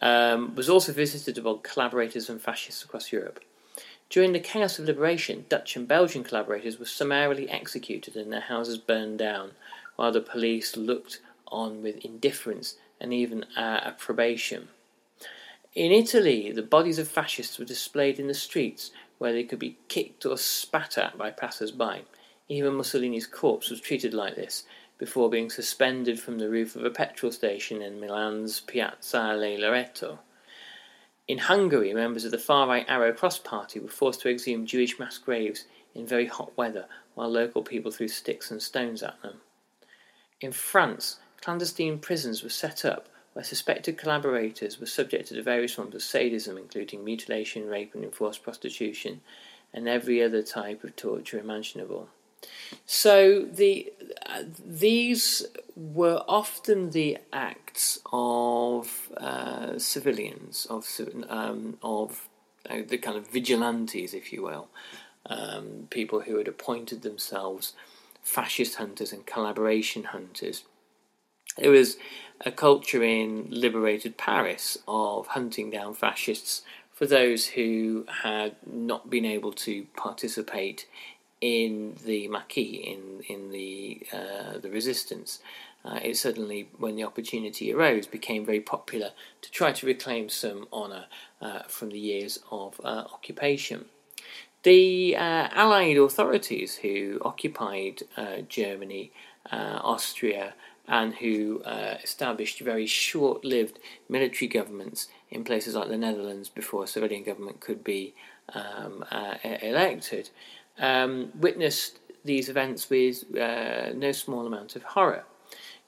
Um, 0.02 0.54
was 0.54 0.68
also 0.68 0.92
visited 0.92 1.42
by 1.42 1.54
collaborators 1.62 2.28
and 2.28 2.38
fascists 2.38 2.84
across 2.84 3.10
Europe. 3.10 3.40
During 4.10 4.34
the 4.34 4.38
chaos 4.38 4.78
of 4.78 4.84
liberation, 4.84 5.46
Dutch 5.48 5.76
and 5.76 5.88
Belgian 5.88 6.24
collaborators 6.24 6.78
were 6.78 6.84
summarily 6.84 7.48
executed 7.48 8.16
and 8.16 8.30
their 8.30 8.40
houses 8.40 8.76
burned 8.76 9.18
down, 9.18 9.52
while 9.96 10.12
the 10.12 10.20
police 10.20 10.76
looked 10.76 11.20
on 11.50 11.82
with 11.82 12.04
indifference 12.04 12.74
and 13.00 13.12
even 13.12 13.44
uh, 13.56 13.80
approbation. 13.84 14.68
In 15.74 15.92
Italy, 15.92 16.50
the 16.50 16.62
bodies 16.62 16.98
of 16.98 17.08
fascists 17.08 17.58
were 17.58 17.64
displayed 17.64 18.18
in 18.18 18.26
the 18.26 18.34
streets 18.34 18.90
where 19.18 19.32
they 19.32 19.44
could 19.44 19.58
be 19.58 19.78
kicked 19.88 20.24
or 20.24 20.36
spat 20.36 20.98
at 20.98 21.18
by 21.18 21.30
passers 21.30 21.70
by. 21.70 22.02
Even 22.48 22.74
Mussolini's 22.74 23.26
corpse 23.26 23.70
was 23.70 23.80
treated 23.80 24.14
like 24.14 24.34
this 24.34 24.64
before 24.98 25.30
being 25.30 25.50
suspended 25.50 26.18
from 26.18 26.38
the 26.38 26.48
roof 26.48 26.74
of 26.74 26.84
a 26.84 26.90
petrol 26.90 27.30
station 27.30 27.82
in 27.82 28.00
Milan's 28.00 28.60
Piazzale 28.60 29.58
Loreto. 29.58 30.18
In 31.28 31.38
Hungary, 31.38 31.92
members 31.92 32.24
of 32.24 32.30
the 32.30 32.38
far 32.38 32.66
right 32.66 32.86
Arrow 32.88 33.12
Cross 33.12 33.40
Party 33.40 33.78
were 33.78 33.88
forced 33.88 34.22
to 34.22 34.30
exhume 34.30 34.66
Jewish 34.66 34.98
mass 34.98 35.18
graves 35.18 35.66
in 35.94 36.06
very 36.06 36.26
hot 36.26 36.56
weather 36.56 36.86
while 37.14 37.28
local 37.28 37.62
people 37.62 37.90
threw 37.90 38.08
sticks 38.08 38.50
and 38.50 38.62
stones 38.62 39.02
at 39.02 39.20
them. 39.22 39.40
In 40.40 40.52
France, 40.52 41.18
Clandestine 41.40 41.98
prisons 41.98 42.42
were 42.42 42.48
set 42.48 42.84
up 42.84 43.08
where 43.32 43.44
suspected 43.44 43.96
collaborators 43.96 44.80
were 44.80 44.86
subjected 44.86 45.34
to 45.36 45.42
various 45.42 45.74
forms 45.74 45.94
of 45.94 46.02
sadism, 46.02 46.58
including 46.58 47.04
mutilation, 47.04 47.68
rape, 47.68 47.94
and 47.94 48.02
enforced 48.02 48.42
prostitution, 48.42 49.20
and 49.72 49.88
every 49.88 50.22
other 50.22 50.42
type 50.42 50.82
of 50.82 50.96
torture 50.96 51.38
imaginable. 51.38 52.08
So 52.86 53.42
the 53.44 53.92
uh, 54.26 54.44
these 54.66 55.46
were 55.76 56.22
often 56.26 56.90
the 56.90 57.18
acts 57.32 58.00
of 58.12 59.10
uh, 59.16 59.78
civilians, 59.78 60.66
of 60.66 60.84
um, 61.28 61.78
of 61.82 62.28
uh, 62.68 62.78
the 62.86 62.98
kind 62.98 63.16
of 63.16 63.28
vigilantes, 63.28 64.14
if 64.14 64.32
you 64.32 64.42
will, 64.42 64.68
um, 65.26 65.86
people 65.90 66.20
who 66.20 66.38
had 66.38 66.48
appointed 66.48 67.02
themselves 67.02 67.74
fascist 68.22 68.76
hunters 68.76 69.12
and 69.12 69.26
collaboration 69.26 70.04
hunters 70.04 70.64
there 71.58 71.70
was 71.70 71.96
a 72.42 72.52
culture 72.52 73.02
in 73.02 73.48
liberated 73.50 74.16
Paris 74.16 74.78
of 74.86 75.28
hunting 75.28 75.70
down 75.70 75.94
fascists 75.94 76.62
for 76.92 77.06
those 77.06 77.46
who 77.48 78.06
had 78.22 78.56
not 78.66 79.08
been 79.08 79.24
able 79.24 79.52
to 79.52 79.86
participate 79.96 80.86
in 81.40 81.96
the 82.04 82.26
Maquis, 82.28 82.82
in 82.84 83.22
in 83.28 83.50
the 83.50 84.02
uh, 84.12 84.58
the 84.58 84.70
resistance. 84.70 85.40
Uh, 85.84 86.00
it 86.02 86.16
suddenly, 86.16 86.68
when 86.76 86.96
the 86.96 87.04
opportunity 87.04 87.72
arose, 87.72 88.06
became 88.06 88.44
very 88.44 88.60
popular 88.60 89.12
to 89.40 89.50
try 89.50 89.70
to 89.70 89.86
reclaim 89.86 90.28
some 90.28 90.66
honour 90.72 91.04
uh, 91.40 91.62
from 91.68 91.90
the 91.90 91.98
years 91.98 92.40
of 92.50 92.80
uh, 92.82 93.04
occupation. 93.12 93.84
The 94.64 95.14
uh, 95.16 95.48
Allied 95.52 95.96
authorities 95.96 96.76
who 96.76 97.20
occupied 97.24 98.02
uh, 98.16 98.38
Germany, 98.48 99.12
Austria, 99.50 100.52
and 100.88 101.14
who 101.16 101.62
uh, 101.64 101.98
established 102.02 102.60
very 102.60 102.86
short 102.86 103.44
lived 103.44 103.78
military 104.08 104.48
governments 104.48 105.08
in 105.30 105.44
places 105.44 105.74
like 105.74 105.88
the 105.88 105.98
Netherlands 105.98 106.48
before 106.48 106.84
a 106.84 106.86
civilian 106.86 107.22
government 107.22 107.60
could 107.60 107.84
be 107.84 108.14
um, 108.54 109.04
uh, 109.10 109.34
elected, 109.44 110.30
um, 110.78 111.30
witnessed 111.38 111.98
these 112.24 112.48
events 112.48 112.88
with 112.88 113.24
uh, 113.36 113.92
no 113.92 114.12
small 114.12 114.46
amount 114.46 114.76
of 114.76 114.82
horror. 114.82 115.24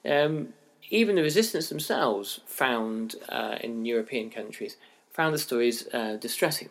Um, 0.05 0.49
even 0.91 1.15
the 1.15 1.23
resistance 1.23 1.69
themselves 1.69 2.41
found 2.45 3.15
uh, 3.29 3.57
in 3.61 3.85
European 3.85 4.29
countries 4.29 4.77
found 5.11 5.33
the 5.33 5.39
stories 5.39 5.87
uh, 5.93 6.17
distressing. 6.17 6.69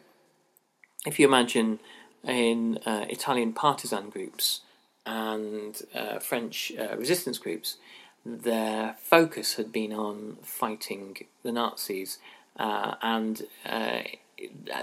If 1.05 1.19
you 1.19 1.27
imagine 1.27 1.81
in 2.25 2.79
uh, 2.87 3.07
Italian 3.09 3.55
partisan 3.55 4.11
groups 4.11 4.61
and 5.07 5.81
French 6.21 6.71
resistance 6.97 7.39
groups, 7.39 7.79
their 8.25 8.97
focus 9.03 9.55
had 9.55 9.73
been 9.73 9.93
on 9.93 10.37
fighting 10.43 11.17
the 11.43 11.53
Nazis, 11.53 12.19
uh, 12.57 12.95
and 13.03 13.43
uh, 13.67 14.01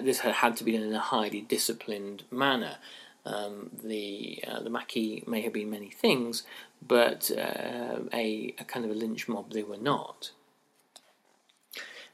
this 0.01 0.19
had 0.19 0.35
had 0.35 0.57
to 0.57 0.63
be 0.63 0.71
done 0.73 0.83
in 0.83 0.93
a 0.93 0.99
highly 0.99 1.41
disciplined 1.41 2.23
manner. 2.31 2.77
Um, 3.25 3.71
the 3.83 4.43
uh, 4.47 4.61
the 4.61 4.69
Maquis 4.69 5.23
may 5.27 5.41
have 5.41 5.53
been 5.53 5.69
many 5.69 5.89
things, 5.89 6.43
but 6.85 7.29
uh, 7.31 7.99
a, 8.13 8.55
a 8.57 8.63
kind 8.63 8.85
of 8.85 8.91
a 8.91 8.95
lynch 8.95 9.27
mob 9.27 9.51
they 9.51 9.63
were 9.63 9.77
not. 9.77 10.31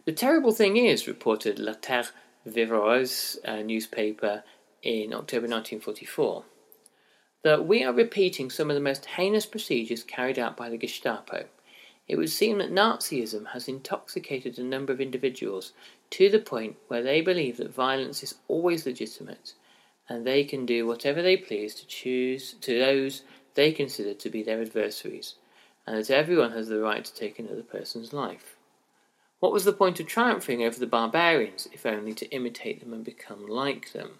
The 0.06 0.12
terrible 0.12 0.52
thing 0.52 0.76
is, 0.76 1.08
reported 1.08 1.60
La 1.60 1.74
Terre 1.80 2.10
Vivaroise 2.46 3.38
newspaper 3.64 4.44
in 4.82 5.14
October 5.14 5.48
1944 5.48 6.44
that 7.44 7.66
we 7.66 7.84
are 7.84 7.94
repeating 7.94 8.50
some 8.50 8.70
of 8.70 8.76
the 8.76 8.82
most 8.82 9.06
heinous 9.06 9.46
procedures 9.46 10.04
carried 10.04 10.40
out 10.40 10.58
by 10.58 10.70
the 10.70 10.78
Gestapo. 10.78 11.46
It 12.08 12.18
would 12.18 12.30
seem 12.30 12.58
that 12.58 12.72
Nazism 12.72 13.48
has 13.54 13.68
intoxicated 13.68 14.58
a 14.58 14.64
number 14.64 14.92
of 14.92 15.00
individuals 15.00 15.74
to 16.12 16.30
the 16.30 16.40
point 16.40 16.78
where 16.88 17.04
they 17.04 17.22
believe 17.22 17.58
that 17.58 17.74
violence 17.74 18.24
is 18.24 18.36
always 18.48 18.86
legitimate 18.86 19.54
and 20.10 20.26
they 20.26 20.44
can 20.44 20.66
do 20.66 20.86
whatever 20.86 21.22
they 21.22 21.38
please 21.38 21.76
to 21.76 21.88
choose 21.88 22.54
to 22.62 22.78
those 22.78 23.24
they 23.56 23.72
consider 23.72 24.14
to 24.14 24.30
be 24.30 24.44
their 24.44 24.62
adversaries, 24.62 25.36
and 25.86 25.98
that 25.98 26.10
everyone 26.10 26.52
has 26.52 26.68
the 26.68 26.80
right 26.80 27.06
to 27.06 27.14
take 27.14 27.40
another 27.40 27.62
person's 27.62 28.14
life. 28.14 28.56
What 29.40 29.54
was 29.54 29.66
the 29.66 29.74
point 29.74 30.00
of 30.00 30.08
triumphing 30.08 30.64
over 30.64 30.80
the 30.80 30.88
barbarians 30.88 31.68
if 31.72 31.86
only 31.86 32.14
to 32.14 32.30
imitate 32.32 32.80
them 32.80 32.94
and 32.94 33.04
become 33.04 33.46
like 33.46 33.92
them? 33.92 34.20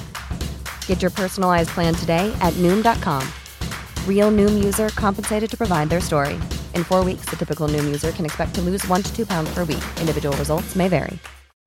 Get 0.85 1.01
your 1.01 1.09
personalized 1.09 1.69
plan 1.69 1.95
today 1.95 2.31
at 2.39 2.53
noom.com. 2.61 3.27
Real 4.07 4.29
noom 4.29 4.63
user 4.63 4.89
compensated 4.89 5.49
to 5.49 5.57
provide 5.57 5.89
their 5.89 6.01
story. 6.01 6.39
In 6.75 6.83
four 6.83 7.03
weeks, 7.03 7.25
the 7.25 7.35
typical 7.35 7.67
Noom 7.67 7.85
user 7.85 8.11
can 8.11 8.25
expect 8.25 8.53
to 8.55 8.61
lose 8.61 8.87
one 8.87 9.01
to 9.01 9.15
two 9.15 9.25
pounds 9.25 9.53
per 9.53 9.63
week. 9.63 9.83
Individual 9.99 10.35
results 10.37 10.75
may 10.75 10.87
vary. 10.87 11.17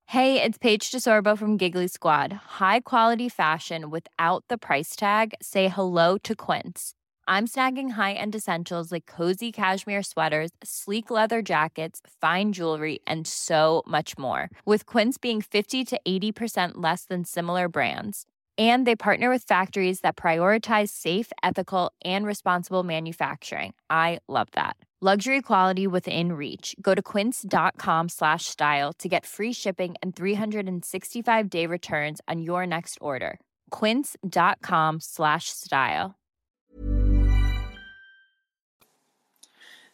Hey, 0.07 0.41
it's 0.41 0.59
Paige 0.59 0.93
DeSorbo 0.93 1.37
from 1.37 1.57
Giggly 1.57 1.89
Squad. 1.89 2.33
High 2.33 2.81
quality 2.81 3.29
fashion 3.29 3.91
without 3.91 4.45
the 4.49 4.59
price 4.59 4.95
tag? 4.95 5.35
Say 5.43 5.69
hello 5.69 6.19
to 6.19 6.37
Quince. 6.37 6.93
I'm 7.27 7.47
snagging 7.47 7.93
high 7.93 8.13
end 8.13 8.35
essentials 8.35 8.93
like 8.93 9.07
cozy 9.07 9.51
cashmere 9.51 10.03
sweaters, 10.03 10.51
sleek 10.63 11.11
leather 11.11 11.41
jackets, 11.43 12.01
fine 12.21 12.53
jewelry, 12.53 13.01
and 13.07 13.27
so 13.27 13.83
much 13.87 14.17
more. 14.19 14.51
With 14.67 14.85
Quince 14.87 15.17
being 15.19 15.41
50 15.41 15.85
to 15.85 16.01
80% 16.07 16.73
less 16.75 17.07
than 17.07 17.25
similar 17.25 17.69
brands. 17.69 18.27
And 18.57 18.87
they 18.87 18.95
partner 18.95 19.31
with 19.31 19.43
factories 19.43 20.01
that 20.01 20.17
prioritize 20.17 20.91
safe, 20.91 21.33
ethical, 21.43 21.91
and 22.05 22.25
responsible 22.25 22.85
manufacturing. 22.85 23.75
I 23.91 24.21
love 24.29 24.49
that. 24.53 24.77
Luxury 25.01 25.43
quality 25.43 25.87
within 25.87 26.33
reach. 26.33 26.75
Go 26.81 26.95
to 26.95 27.03
quince.com 27.03 28.09
slash 28.09 28.47
style 28.47 28.95
to 28.95 29.07
get 29.07 29.27
free 29.27 29.53
shipping 29.53 29.97
and 30.03 30.17
365 30.17 31.51
day 31.51 31.67
returns 31.67 32.23
on 32.27 32.41
your 32.41 32.67
next 32.67 32.97
order. 33.03 33.39
Quince.com 33.69 35.01
slash 35.01 35.51
style. 35.51 36.15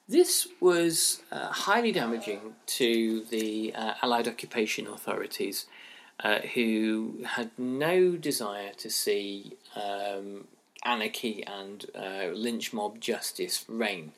This 0.07 0.49
was 0.61 1.23
uh, 1.33 1.49
highly 1.49 1.93
damaging 1.93 2.55
to 2.67 3.25
the 3.31 3.73
uh, 3.75 3.95
Allied 4.03 4.29
occupation 4.29 4.87
authorities, 4.87 5.67
uh, 6.23 6.41
who 6.55 7.25
had 7.25 7.51
no 7.59 8.13
desire 8.13 8.73
to 8.77 8.91
see 8.91 9.57
um, 9.75 10.47
anarchy 10.85 11.45
and 11.47 11.87
uh, 11.95 12.27
lynch 12.33 12.73
mob 12.73 13.01
justice 13.01 13.65
reign. 13.69 14.13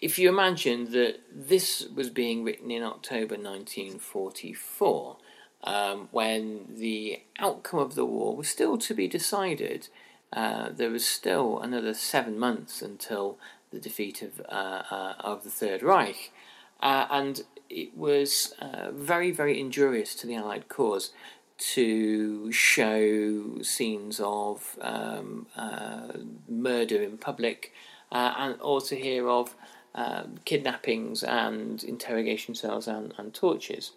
If 0.00 0.18
you 0.18 0.28
imagine 0.28 0.92
that 0.92 1.20
this 1.34 1.86
was 1.94 2.08
being 2.10 2.44
written 2.44 2.70
in 2.70 2.82
October 2.82 3.34
1944, 3.34 5.16
um, 5.64 6.08
when 6.12 6.66
the 6.76 7.20
outcome 7.38 7.80
of 7.80 7.94
the 7.96 8.04
war 8.04 8.36
was 8.36 8.48
still 8.48 8.78
to 8.78 8.94
be 8.94 9.08
decided, 9.08 9.88
uh, 10.32 10.68
there 10.70 10.90
was 10.90 11.04
still 11.06 11.58
another 11.58 11.94
seven 11.94 12.38
months 12.38 12.80
until 12.80 13.38
the 13.72 13.80
defeat 13.80 14.22
of 14.22 14.40
uh, 14.48 14.82
uh, 14.90 15.14
of 15.20 15.44
the 15.44 15.50
Third 15.50 15.82
Reich, 15.82 16.32
uh, 16.80 17.06
and 17.10 17.42
it 17.70 17.96
was 17.96 18.54
uh, 18.60 18.90
very 18.92 19.30
very 19.30 19.60
injurious 19.60 20.14
to 20.16 20.26
the 20.26 20.36
Allied 20.36 20.68
cause 20.68 21.10
to 21.58 22.52
show 22.52 23.60
scenes 23.62 24.20
of 24.20 24.78
um, 24.80 25.46
uh, 25.56 26.12
murder 26.48 27.02
in 27.02 27.18
public, 27.18 27.72
and 28.12 28.60
also 28.60 28.94
hear 28.94 29.28
of 29.28 29.54
um, 29.94 30.36
kidnappings 30.44 31.24
and 31.24 31.82
interrogation 31.82 32.54
cells 32.54 32.86
and, 32.86 33.12
and 33.18 33.34
tortures. 33.34 33.92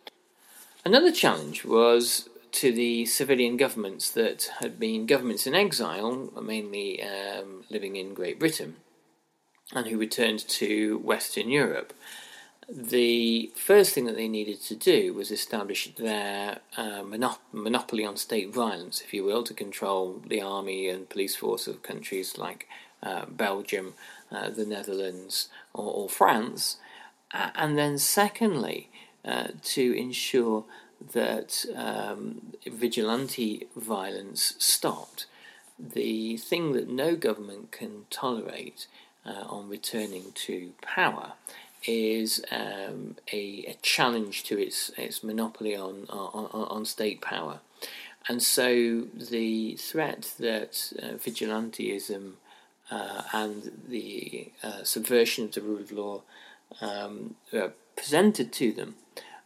Another 0.84 1.12
challenge 1.12 1.64
was 1.64 2.30
to 2.54 2.72
the 2.72 3.06
civilian 3.06 3.56
governments 3.56 4.10
that 4.12 4.52
had 4.60 4.80
been 4.80 5.06
governments 5.06 5.46
in 5.46 5.54
exile, 5.54 6.32
mainly 6.42 7.02
um, 7.04 7.64
living 7.70 7.96
in 7.96 8.14
Great 8.14 8.40
Britain, 8.40 8.76
and 9.74 9.88
who 9.88 9.98
returned 9.98 10.40
to 10.48 10.98
Western 11.00 11.50
Europe. 11.50 11.94
The 12.74 13.52
first 13.54 13.94
thing 13.94 14.06
that 14.06 14.16
they 14.16 14.30
needed 14.30 14.62
to 14.62 14.76
do 14.76 15.14
was 15.14 15.30
establish 15.30 15.94
their 15.96 16.60
uh, 16.78 17.02
monop- 17.02 17.40
monopoly 17.52 18.06
on 18.06 18.16
state 18.16 18.54
violence, 18.54 19.02
if 19.02 19.14
you 19.14 19.26
will, 19.26 19.44
to 19.44 19.54
control 19.54 20.22
the 20.26 20.42
army 20.42 20.88
and 20.88 21.10
police 21.10 21.36
force 21.36 21.68
of 21.68 21.84
countries 21.84 22.38
like 22.38 22.70
uh, 23.04 23.26
Belgium, 23.26 23.96
uh, 24.32 24.50
the 24.52 24.66
Netherlands, 24.66 25.50
or, 25.74 25.92
or 25.94 26.10
France. 26.10 26.78
and 27.34 27.78
then, 27.78 27.98
secondly, 27.98 28.90
uh, 29.26 29.50
to 29.64 29.92
ensure 29.98 30.64
that 31.12 31.66
um, 31.76 32.54
vigilante 32.66 33.68
violence 33.76 34.56
stopped. 34.60 35.26
The 35.78 36.38
thing 36.38 36.72
that 36.72 36.88
no 36.88 37.18
government 37.18 37.74
can 37.74 38.06
tolerate 38.10 38.88
uh, 39.26 39.44
on 39.50 39.68
returning 39.68 40.32
to 40.36 40.72
power 40.82 41.34
is 41.86 42.44
um, 42.52 43.16
a, 43.32 43.66
a, 43.68 43.78
challenge 43.82 44.44
to 44.44 44.60
its 44.60 44.92
its 44.98 45.24
monopoly 45.24 45.76
on, 45.76 46.06
on, 46.10 46.46
on 46.70 46.86
state 46.86 47.22
power, 47.22 47.60
and 48.28 48.42
so 48.44 49.08
the 49.14 49.76
threat 49.78 50.34
that 50.40 50.94
uh, 51.02 51.16
vigilantism 51.18 52.34
uh, 52.92 53.22
and 53.34 53.72
the 53.88 54.52
uh, 54.64 54.84
subversion 54.84 55.46
of 55.46 55.54
the 55.54 55.62
rule 55.62 55.80
of 55.80 55.92
law 55.92 56.22
um, 56.82 57.36
presented 57.96 58.52
to 58.54 58.72
them 58.72 58.96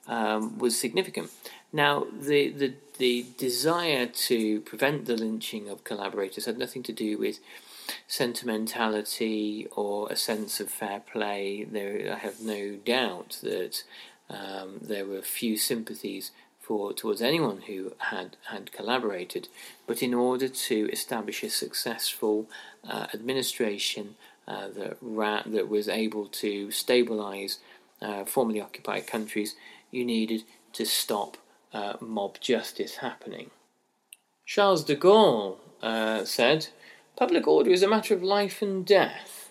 um, 0.07 0.57
was 0.57 0.79
significant. 0.79 1.31
Now, 1.71 2.05
the, 2.11 2.49
the 2.49 2.73
the 2.97 3.25
desire 3.37 4.05
to 4.05 4.61
prevent 4.61 5.05
the 5.05 5.17
lynching 5.17 5.69
of 5.69 5.83
collaborators 5.83 6.45
had 6.45 6.57
nothing 6.57 6.83
to 6.83 6.93
do 6.93 7.17
with 7.17 7.39
sentimentality 8.07 9.67
or 9.75 10.07
a 10.09 10.15
sense 10.15 10.59
of 10.59 10.69
fair 10.69 10.99
play. 10.99 11.63
There, 11.63 12.13
I 12.13 12.17
have 12.17 12.41
no 12.41 12.75
doubt 12.75 13.39
that 13.43 13.83
um, 14.29 14.79
there 14.81 15.05
were 15.05 15.21
few 15.21 15.57
sympathies 15.57 16.31
for 16.59 16.93
towards 16.93 17.21
anyone 17.21 17.61
who 17.67 17.93
had 17.97 18.37
had 18.49 18.71
collaborated, 18.71 19.47
but 19.85 20.01
in 20.01 20.13
order 20.13 20.47
to 20.47 20.89
establish 20.91 21.43
a 21.43 21.49
successful 21.49 22.49
uh, 22.89 23.05
administration 23.13 24.15
uh, 24.47 24.69
that 24.69 24.97
ra- 25.01 25.43
that 25.45 25.69
was 25.69 25.87
able 25.87 26.25
to 26.25 26.71
stabilize 26.71 27.59
uh, 28.01 28.25
formerly 28.25 28.61
occupied 28.61 29.05
countries, 29.05 29.55
you 29.91 30.03
needed 30.03 30.43
to 30.73 30.85
stop 30.85 31.37
uh, 31.71 31.93
mob 32.01 32.39
justice 32.39 32.97
happening. 32.97 33.51
Charles 34.45 34.83
de 34.83 34.95
Gaulle 34.95 35.57
uh, 35.81 36.23
said, 36.25 36.67
Public 37.15 37.47
order 37.47 37.69
is 37.69 37.81
a 37.81 37.87
matter 37.87 38.13
of 38.13 38.21
life 38.21 38.61
and 38.61 38.85
death, 38.85 39.49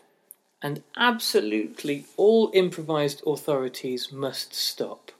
and 0.60 0.82
absolutely 0.98 2.04
all 2.18 2.50
improvised 2.52 3.22
authorities 3.26 4.12
must 4.12 4.52
stop. 4.52 5.10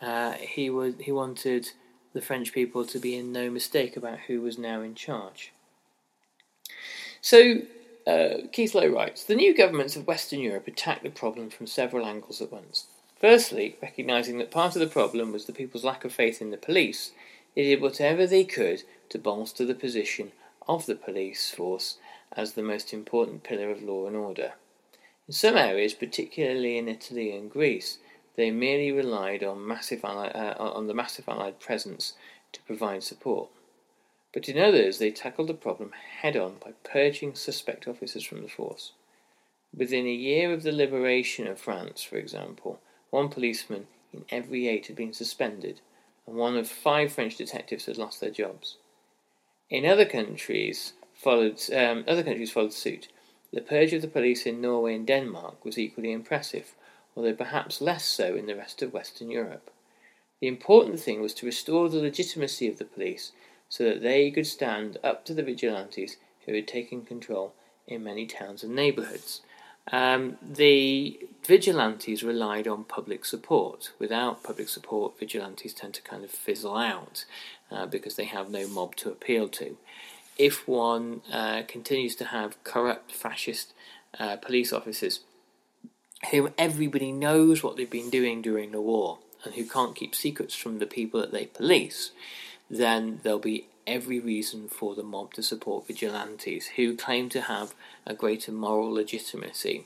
Uh, 0.00 0.32
he, 0.32 0.70
would, 0.70 1.02
he 1.02 1.12
wanted 1.12 1.68
the 2.14 2.22
French 2.22 2.54
people 2.54 2.86
to 2.86 2.98
be 2.98 3.14
in 3.16 3.32
no 3.32 3.50
mistake 3.50 3.98
about 3.98 4.20
who 4.20 4.40
was 4.40 4.56
now 4.56 4.80
in 4.80 4.94
charge. 4.94 5.52
So, 7.20 7.62
uh, 8.06 8.46
Keith 8.50 8.74
Lowe 8.74 8.88
writes 8.88 9.22
The 9.22 9.34
new 9.34 9.54
governments 9.54 9.94
of 9.94 10.06
Western 10.06 10.40
Europe 10.40 10.66
attacked 10.66 11.02
the 11.02 11.10
problem 11.10 11.50
from 11.50 11.66
several 11.66 12.06
angles 12.06 12.40
at 12.40 12.52
once. 12.52 12.86
Firstly, 13.20 13.76
recognising 13.82 14.38
that 14.38 14.50
part 14.50 14.74
of 14.74 14.80
the 14.80 14.86
problem 14.86 15.32
was 15.32 15.44
the 15.44 15.52
people's 15.52 15.84
lack 15.84 16.04
of 16.06 16.14
faith 16.14 16.40
in 16.40 16.50
the 16.50 16.56
police, 16.56 17.12
they 17.54 17.64
did 17.64 17.82
whatever 17.82 18.26
they 18.26 18.44
could 18.44 18.84
to 19.10 19.18
bolster 19.18 19.66
the 19.66 19.74
position 19.74 20.32
of 20.66 20.86
the 20.86 20.94
police 20.94 21.50
force 21.50 21.98
as 22.32 22.52
the 22.52 22.62
most 22.62 22.92
important 22.92 23.42
pillar 23.42 23.70
of 23.70 23.82
law 23.82 24.06
and 24.06 24.16
order. 24.16 24.54
In 25.26 25.32
some 25.32 25.56
areas, 25.56 25.94
particularly 25.94 26.76
in 26.76 26.88
Italy 26.88 27.34
and 27.34 27.50
Greece, 27.50 27.98
they 28.36 28.50
merely 28.50 28.90
relied 28.90 29.42
on, 29.42 29.66
massive 29.66 30.04
uh, 30.04 30.54
on 30.58 30.86
the 30.86 30.94
massive 30.94 31.28
Allied 31.28 31.60
presence 31.60 32.14
to 32.52 32.62
provide 32.62 33.02
support. 33.02 33.48
But 34.32 34.48
in 34.48 34.58
others, 34.58 34.98
they 34.98 35.10
tackled 35.10 35.48
the 35.48 35.54
problem 35.54 35.92
head 35.92 36.36
on 36.36 36.56
by 36.62 36.72
purging 36.82 37.34
suspect 37.34 37.86
officers 37.86 38.24
from 38.24 38.42
the 38.42 38.48
force. 38.48 38.92
Within 39.76 40.06
a 40.06 40.12
year 40.12 40.52
of 40.52 40.62
the 40.62 40.72
liberation 40.72 41.46
of 41.46 41.60
France, 41.60 42.02
for 42.02 42.16
example, 42.16 42.80
one 43.10 43.28
policeman 43.28 43.86
in 44.12 44.24
every 44.28 44.68
eight 44.68 44.88
had 44.88 44.96
been 44.96 45.12
suspended, 45.12 45.80
and 46.26 46.36
one 46.36 46.56
of 46.56 46.68
five 46.68 47.12
French 47.12 47.36
detectives 47.36 47.86
had 47.86 47.98
lost 47.98 48.20
their 48.20 48.30
jobs. 48.30 48.76
In 49.74 49.84
other 49.84 50.04
countries, 50.04 50.92
followed 51.16 51.60
um, 51.72 52.04
other 52.06 52.22
countries 52.22 52.52
followed 52.52 52.72
suit. 52.72 53.08
The 53.52 53.60
purge 53.60 53.92
of 53.92 54.02
the 54.02 54.14
police 54.16 54.46
in 54.46 54.60
Norway 54.60 54.94
and 54.94 55.04
Denmark 55.04 55.64
was 55.64 55.80
equally 55.80 56.12
impressive, 56.12 56.76
although 57.16 57.34
perhaps 57.34 57.80
less 57.80 58.04
so 58.04 58.36
in 58.36 58.46
the 58.46 58.54
rest 58.54 58.82
of 58.82 58.92
Western 58.92 59.32
Europe. 59.32 59.72
The 60.40 60.46
important 60.46 61.00
thing 61.00 61.20
was 61.20 61.34
to 61.34 61.46
restore 61.46 61.88
the 61.88 61.98
legitimacy 61.98 62.68
of 62.68 62.78
the 62.78 62.84
police 62.84 63.32
so 63.68 63.82
that 63.82 64.00
they 64.00 64.30
could 64.30 64.46
stand 64.46 64.98
up 65.02 65.24
to 65.24 65.34
the 65.34 65.42
vigilantes 65.42 66.18
who 66.46 66.54
had 66.54 66.68
taken 66.68 67.02
control 67.04 67.52
in 67.88 68.04
many 68.04 68.26
towns 68.26 68.62
and 68.62 68.76
neighbourhoods. 68.76 69.40
Um, 69.90 70.38
the 70.40 71.18
vigilantes 71.44 72.22
relied 72.22 72.68
on 72.68 72.84
public 72.84 73.24
support. 73.24 73.90
Without 73.98 74.44
public 74.44 74.68
support, 74.68 75.18
vigilantes 75.18 75.74
tend 75.74 75.94
to 75.94 76.02
kind 76.02 76.22
of 76.22 76.30
fizzle 76.30 76.76
out 76.76 77.24
uh, 77.74 77.86
because 77.86 78.16
they 78.16 78.24
have 78.24 78.50
no 78.50 78.66
mob 78.68 78.94
to 78.96 79.10
appeal 79.10 79.48
to. 79.48 79.76
If 80.38 80.66
one 80.66 81.22
uh, 81.32 81.62
continues 81.66 82.14
to 82.16 82.26
have 82.26 82.62
corrupt 82.64 83.12
fascist 83.12 83.72
uh, 84.18 84.36
police 84.36 84.72
officers 84.72 85.20
whom 86.30 86.50
everybody 86.56 87.12
knows 87.12 87.62
what 87.62 87.76
they've 87.76 87.90
been 87.90 88.10
doing 88.10 88.40
during 88.40 88.70
the 88.70 88.80
war 88.80 89.18
and 89.44 89.54
who 89.54 89.64
can't 89.64 89.94
keep 89.94 90.14
secrets 90.14 90.54
from 90.54 90.78
the 90.78 90.86
people 90.86 91.20
that 91.20 91.32
they 91.32 91.46
police, 91.46 92.12
then 92.70 93.20
there'll 93.22 93.38
be 93.38 93.66
every 93.86 94.18
reason 94.18 94.68
for 94.68 94.94
the 94.94 95.02
mob 95.02 95.34
to 95.34 95.42
support 95.42 95.86
vigilantes 95.86 96.68
who 96.76 96.96
claim 96.96 97.28
to 97.28 97.42
have 97.42 97.74
a 98.06 98.14
greater 98.14 98.52
moral 98.52 98.90
legitimacy. 98.92 99.84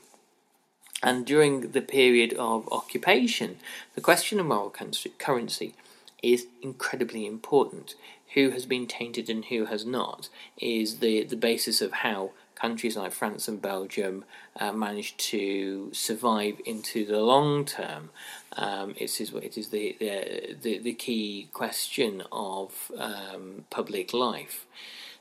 And 1.03 1.25
during 1.25 1.71
the 1.71 1.81
period 1.81 2.33
of 2.33 2.71
occupation, 2.71 3.57
the 3.95 4.01
question 4.01 4.39
of 4.39 4.45
moral 4.45 4.73
currency 5.17 5.73
is 6.21 6.47
incredibly 6.61 7.25
important. 7.25 7.95
Who 8.35 8.51
has 8.51 8.65
been 8.65 8.85
tainted 8.85 9.29
and 9.29 9.45
who 9.45 9.65
has 9.65 9.85
not 9.85 10.29
is 10.57 10.99
the, 10.99 11.23
the 11.23 11.35
basis 11.35 11.81
of 11.81 11.91
how 11.91 12.31
countries 12.59 12.97
like 12.97 13.11
France 13.11 13.47
and 13.47 13.61
Belgium 13.61 14.25
uh, 14.59 14.71
managed 14.71 15.17
to 15.17 15.89
survive 15.93 16.59
into 16.65 17.05
the 17.05 17.19
long 17.19 17.65
term. 17.65 18.09
Um, 18.53 18.91
it 18.97 19.19
is 19.19 19.31
it 19.33 19.57
is 19.57 19.69
the 19.69 19.95
the, 19.99 20.55
the, 20.61 20.77
the 20.79 20.93
key 20.93 21.49
question 21.53 22.23
of 22.31 22.91
um, 22.97 23.65
public 23.69 24.13
life. 24.13 24.65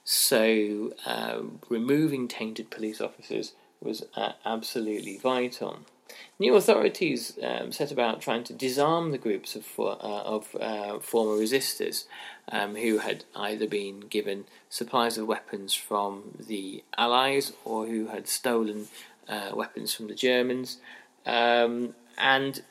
So 0.05 0.93
uh, 1.07 1.43
removing 1.69 2.29
tainted 2.29 2.71
police 2.71 3.01
officers 3.01 3.53
was 3.81 4.05
uh, 4.17 4.33
absolutely 4.45 5.19
vital. 5.19 5.81
New 6.41 6.55
authorities 6.55 7.37
um, 7.43 7.73
set 7.73 7.91
about 7.91 8.21
trying 8.21 8.45
to 8.45 8.53
disarm 8.53 9.11
the 9.11 9.19
groups 9.19 9.57
of, 9.57 9.67
uh, 9.79 9.97
of 9.99 10.55
uh, 10.61 11.01
former 11.01 11.33
resistors 11.33 12.05
um, 12.53 12.77
who 12.77 12.99
had 12.99 13.25
either 13.35 13.67
been 13.67 14.01
given 14.01 14.45
supplies 14.71 15.19
of 15.19 15.27
weapons 15.27 15.75
from 15.75 16.37
the 16.39 16.85
Allies 16.97 17.53
or 17.65 17.87
who 17.87 18.07
had 18.07 18.29
stolen 18.29 18.87
uh, 19.29 19.51
weapons 19.53 19.93
from 19.93 20.07
the 20.07 20.15
Germans. 20.15 20.79
Um, 21.27 21.97
and 22.17 22.63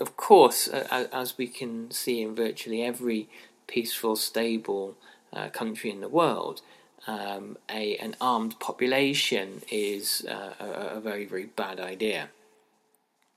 of 0.00 0.16
course, 0.16 0.66
as 0.66 1.38
we 1.38 1.46
can 1.46 1.92
see 1.92 2.22
in 2.22 2.34
virtually 2.34 2.82
every 2.82 3.28
peaceful, 3.68 4.16
stable 4.16 4.96
uh, 5.32 5.48
country 5.48 5.90
in 5.90 6.00
the 6.00 6.08
world, 6.08 6.60
um, 7.06 7.56
a, 7.70 7.96
an 7.98 8.16
armed 8.20 8.58
population 8.58 9.62
is 9.70 10.26
uh, 10.28 10.54
a, 10.58 10.96
a 10.96 11.00
very, 11.00 11.24
very 11.24 11.46
bad 11.46 11.78
idea 11.78 12.30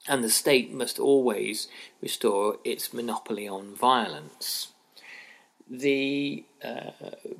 and 0.07 0.23
the 0.23 0.29
state 0.29 0.71
must 0.71 0.99
always 0.99 1.67
restore 2.01 2.57
its 2.63 2.93
monopoly 2.93 3.47
on 3.47 3.75
violence. 3.75 4.69
The 5.67 6.43
uh, 6.63 6.91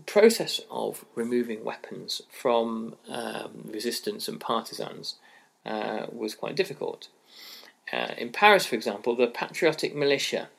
process 0.07 0.61
of 0.71 1.05
removing 1.13 1.63
weapons 1.63 2.23
from 2.31 2.95
um, 3.07 3.69
resistance 3.71 4.27
and 4.27 4.39
partisans 4.39 5.15
uh, 5.65 6.07
was 6.11 6.33
quite 6.33 6.55
difficult. 6.55 7.09
Uh, 7.93 8.13
in 8.17 8.31
Paris, 8.31 8.65
for 8.65 8.75
example, 8.75 9.15
the 9.15 9.27
patriotic 9.27 9.95
militia 9.95 10.49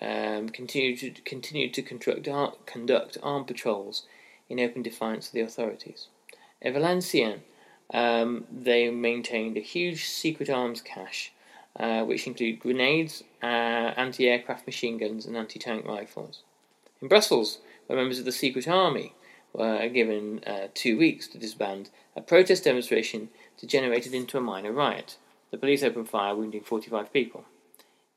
um, 0.00 0.48
continued 0.50 0.98
to, 1.00 1.10
continued 1.22 1.74
to 1.74 1.82
conduct, 1.82 2.66
conduct 2.66 3.18
armed 3.22 3.48
patrols 3.48 4.04
in 4.48 4.60
open 4.60 4.82
defiance 4.82 5.26
of 5.26 5.32
the 5.32 5.40
authorities. 5.40 6.06
In 6.60 6.74
Valenciennes, 6.74 7.40
um, 7.92 8.44
they 8.52 8.90
maintained 8.90 9.56
a 9.56 9.60
huge 9.60 10.04
secret 10.04 10.48
arms 10.48 10.80
cache 10.80 11.32
uh, 11.78 12.04
which 12.04 12.26
include 12.26 12.60
grenades, 12.60 13.22
uh, 13.42 13.46
anti 13.46 14.28
aircraft 14.28 14.66
machine 14.66 14.98
guns, 14.98 15.26
and 15.26 15.36
anti 15.36 15.58
tank 15.58 15.86
rifles. 15.86 16.42
In 17.00 17.08
Brussels, 17.08 17.58
where 17.86 17.98
members 17.98 18.18
of 18.18 18.24
the 18.24 18.32
Secret 18.32 18.66
Army 18.66 19.14
were 19.52 19.88
given 19.88 20.42
uh, 20.46 20.68
two 20.74 20.98
weeks 20.98 21.28
to 21.28 21.38
disband, 21.38 21.90
a 22.14 22.20
protest 22.20 22.64
demonstration 22.64 23.28
degenerated 23.58 24.14
into 24.14 24.38
a 24.38 24.40
minor 24.40 24.72
riot. 24.72 25.16
The 25.50 25.58
police 25.58 25.82
opened 25.82 26.08
fire, 26.08 26.34
wounding 26.34 26.62
45 26.62 27.12
people. 27.12 27.44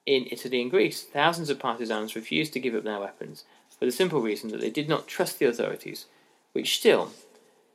In 0.06 0.28
Italy 0.32 0.62
and 0.62 0.72
Greece, 0.72 1.04
thousands 1.04 1.50
of 1.50 1.60
partisans 1.60 2.16
refused 2.16 2.54
to 2.54 2.60
give 2.60 2.74
up 2.74 2.84
their 2.84 3.00
weapons 3.00 3.44
for 3.78 3.86
the 3.86 3.92
simple 3.92 4.22
reason 4.22 4.50
that 4.50 4.60
they 4.60 4.70
did 4.70 4.90
not 4.90 5.08
trust 5.08 5.40
the 5.40 5.46
authorities, 5.46 6.06
which 6.52 6.78
still, 6.78 7.12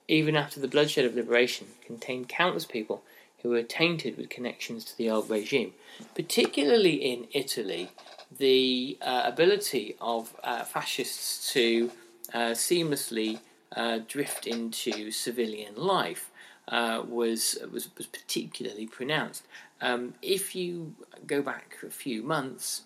even 0.08 0.36
after 0.36 0.60
the 0.60 0.68
bloodshed 0.68 1.04
of 1.04 1.14
liberation, 1.14 1.68
contained 1.84 2.28
countless 2.28 2.66
people 2.66 3.02
who 3.44 3.50
were 3.50 3.62
tainted 3.62 4.16
with 4.16 4.30
connections 4.30 4.84
to 4.86 4.96
the 4.96 5.10
old 5.10 5.28
regime. 5.28 5.74
Particularly 6.14 6.94
in 6.94 7.28
Italy, 7.32 7.90
the 8.38 8.96
uh, 9.02 9.22
ability 9.26 9.94
of 10.00 10.34
uh, 10.42 10.64
fascists 10.64 11.52
to 11.52 11.90
uh, 12.32 12.38
seamlessly 12.52 13.38
uh, 13.76 13.98
drift 14.08 14.46
into 14.46 15.10
civilian 15.10 15.74
life 15.76 16.30
uh, 16.68 17.02
was, 17.06 17.58
was, 17.70 17.94
was 17.98 18.06
particularly 18.06 18.86
pronounced. 18.86 19.44
Um, 19.82 20.14
if 20.22 20.56
you 20.56 20.94
go 21.26 21.42
back 21.42 21.76
a 21.86 21.90
few 21.90 22.22
months, 22.22 22.84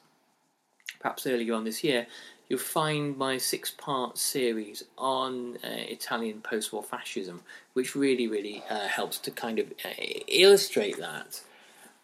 perhaps 0.99 1.25
earlier 1.25 1.55
on 1.55 1.63
this 1.63 1.85
year, 1.85 2.09
you'll 2.49 2.59
find 2.59 3.17
my 3.17 3.37
six 3.39 3.71
part 3.71 4.19
series 4.19 4.85
on 4.97 5.57
uh, 5.57 5.69
Italian 5.69 6.41
post 6.41 6.73
war 6.73 6.83
fascism, 6.83 7.43
which 7.75 7.95
really, 7.95 8.27
really 8.27 8.63
uh, 8.71 8.89
helps 8.89 9.19
to 9.19 9.31
kind 9.31 9.59
of 9.59 9.73
uh, 9.85 9.91
illustrate 10.27 10.99
that. 10.99 11.43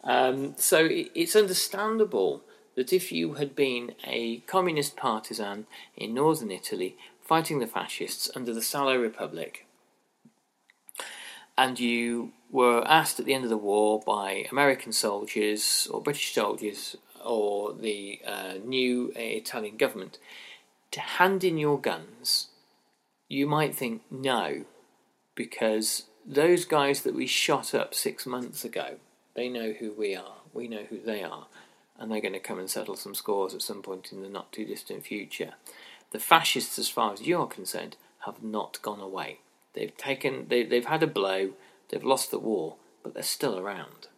Um, 0.03 0.55
so 0.59 0.87
it's 0.91 1.35
understandable 1.35 2.43
that 2.75 2.93
if 2.93 3.11
you 3.11 3.35
had 3.35 3.57
been 3.57 3.95
a 4.05 4.39
communist 4.41 4.97
partisan 4.97 5.67
in 5.97 6.13
northern 6.13 6.51
Italy 6.51 6.97
fighting 7.23 7.59
the 7.59 7.67
fascists 7.67 8.31
under 8.37 8.53
the 8.53 8.61
Salo 8.61 8.97
Republic, 8.97 9.67
and 11.57 11.81
you 11.81 12.33
were 12.51 12.87
asked 12.87 13.19
at 13.19 13.27
the 13.27 13.33
end 13.33 13.45
of 13.45 13.51
the 13.51 13.57
war 13.57 14.03
by 14.05 14.47
American 14.51 14.93
soldiers 14.93 15.89
or 15.91 16.03
British 16.03 16.35
soldiers 16.35 16.97
or 17.25 17.73
the 17.73 18.21
uh, 18.27 18.55
new 18.65 19.13
uh, 19.17 19.21
Italian 19.21 19.77
government 19.77 20.19
to 20.91 21.01
hand 21.01 21.43
in 21.43 21.59
your 21.59 21.81
guns, 21.81 22.49
you 23.29 23.47
might 23.47 23.75
think 23.75 24.03
no, 24.11 24.65
because 25.35 26.05
those 26.25 26.65
guys 26.65 27.03
that 27.03 27.15
we 27.15 27.27
shot 27.27 27.75
up 27.75 27.95
six 27.95 28.27
months 28.27 28.65
ago, 28.65 28.97
they 29.35 29.49
know 29.49 29.73
who 29.73 29.93
we 29.93 30.15
are, 30.15 30.37
we 30.53 30.69
know 30.69 30.85
who 30.89 31.01
they 31.01 31.23
are, 31.23 31.47
and 31.99 32.11
they're 32.11 32.21
going 32.21 32.33
to 32.33 32.39
come 32.39 32.59
and 32.59 32.71
settle 32.71 32.97
some 32.97 33.15
scores 33.15 33.55
at 33.55 33.63
some 33.63 33.83
point 33.83 34.13
in 34.13 34.23
the 34.23 34.29
not 34.29 34.53
too 34.53 34.65
distant 34.65 35.05
future. 35.05 35.55
The 36.13 36.21
fascists, 36.21 36.79
as 36.79 36.89
far 36.89 37.13
as 37.13 37.23
you're 37.23 37.47
concerned, 37.47 37.97
have 38.21 38.43
not 38.43 38.81
gone 38.83 39.01
away. 39.01 39.41
They've 39.75 39.97
taken, 39.97 40.47
they, 40.49 40.63
they've 40.63 40.85
had 40.85 41.03
a 41.03 41.09
blow, 41.09 41.51
they've 41.89 42.05
lost 42.05 42.31
the 42.31 42.39
war, 42.39 42.77
but 43.03 43.15
they're 43.15 43.23
still 43.25 43.59
around. 43.59 44.09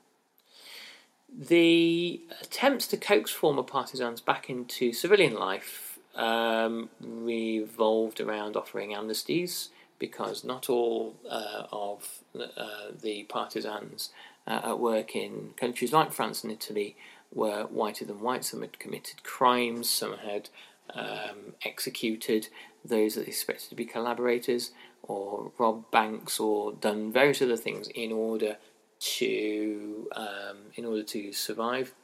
The 1.39 2.23
attempts 2.41 2.87
to 2.89 2.97
coax 2.97 3.31
former 3.31 3.63
partisans 3.63 4.23
back 4.23 4.49
into 4.49 4.95
civilian 4.95 5.35
life 5.35 5.99
um, 6.15 6.89
revolved 6.99 8.21
around 8.23 8.57
offering 8.57 8.91
amnesties 8.93 9.69
because 9.99 10.45
not 10.45 10.71
all 10.71 11.15
uh, 11.31 11.65
of 11.71 12.23
uh, 12.35 12.91
the 13.03 13.25
partisans 13.25 14.11
uh, 14.47 14.61
at 14.65 14.79
work 14.79 15.15
in 15.15 15.51
countries 15.59 15.93
like 15.93 16.13
France 16.13 16.43
and 16.43 16.53
Italy 16.53 16.97
were 17.35 17.65
whiter 17.65 18.07
than 18.07 18.21
white. 18.21 18.45
Some 18.45 18.63
had 18.63 18.79
committed 18.79 19.23
crimes, 19.23 19.91
some 19.91 20.17
had 20.17 20.49
um, 20.95 21.55
executed 21.65 22.49
those 22.83 23.15
that 23.15 23.27
they 23.27 23.33
suspected 23.33 23.69
to 23.71 23.75
be 23.75 23.85
collaborators, 23.85 24.71
or 25.03 25.53
robbed 25.59 25.91
banks, 25.91 26.41
or 26.41 26.73
done 26.73 27.13
various 27.13 27.43
other 27.43 27.57
things 27.57 27.89
in 27.89 28.13
order 28.13 28.57
to 28.99 30.09
um, 30.15 30.59
in 30.75 30.85
order 30.85 31.03
to 31.03 31.33
survive. 31.33 31.95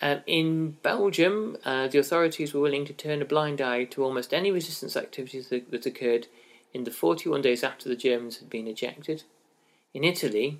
Um, 0.00 0.20
in 0.26 0.70
Belgium, 0.82 1.56
uh, 1.64 1.86
the 1.86 1.98
authorities 1.98 2.52
were 2.52 2.60
willing 2.60 2.84
to 2.86 2.92
turn 2.92 3.22
a 3.22 3.24
blind 3.24 3.60
eye 3.60 3.84
to 3.84 4.02
almost 4.02 4.34
any 4.34 4.50
resistance 4.50 4.96
activities 4.96 5.48
that, 5.48 5.70
that 5.70 5.86
occurred 5.86 6.26
in 6.74 6.82
the 6.82 6.90
41 6.90 7.40
days 7.40 7.62
after 7.62 7.88
the 7.88 7.96
Germans 7.96 8.38
had 8.38 8.50
been 8.50 8.66
ejected. 8.66 9.22
In 9.94 10.02
Italy, 10.02 10.58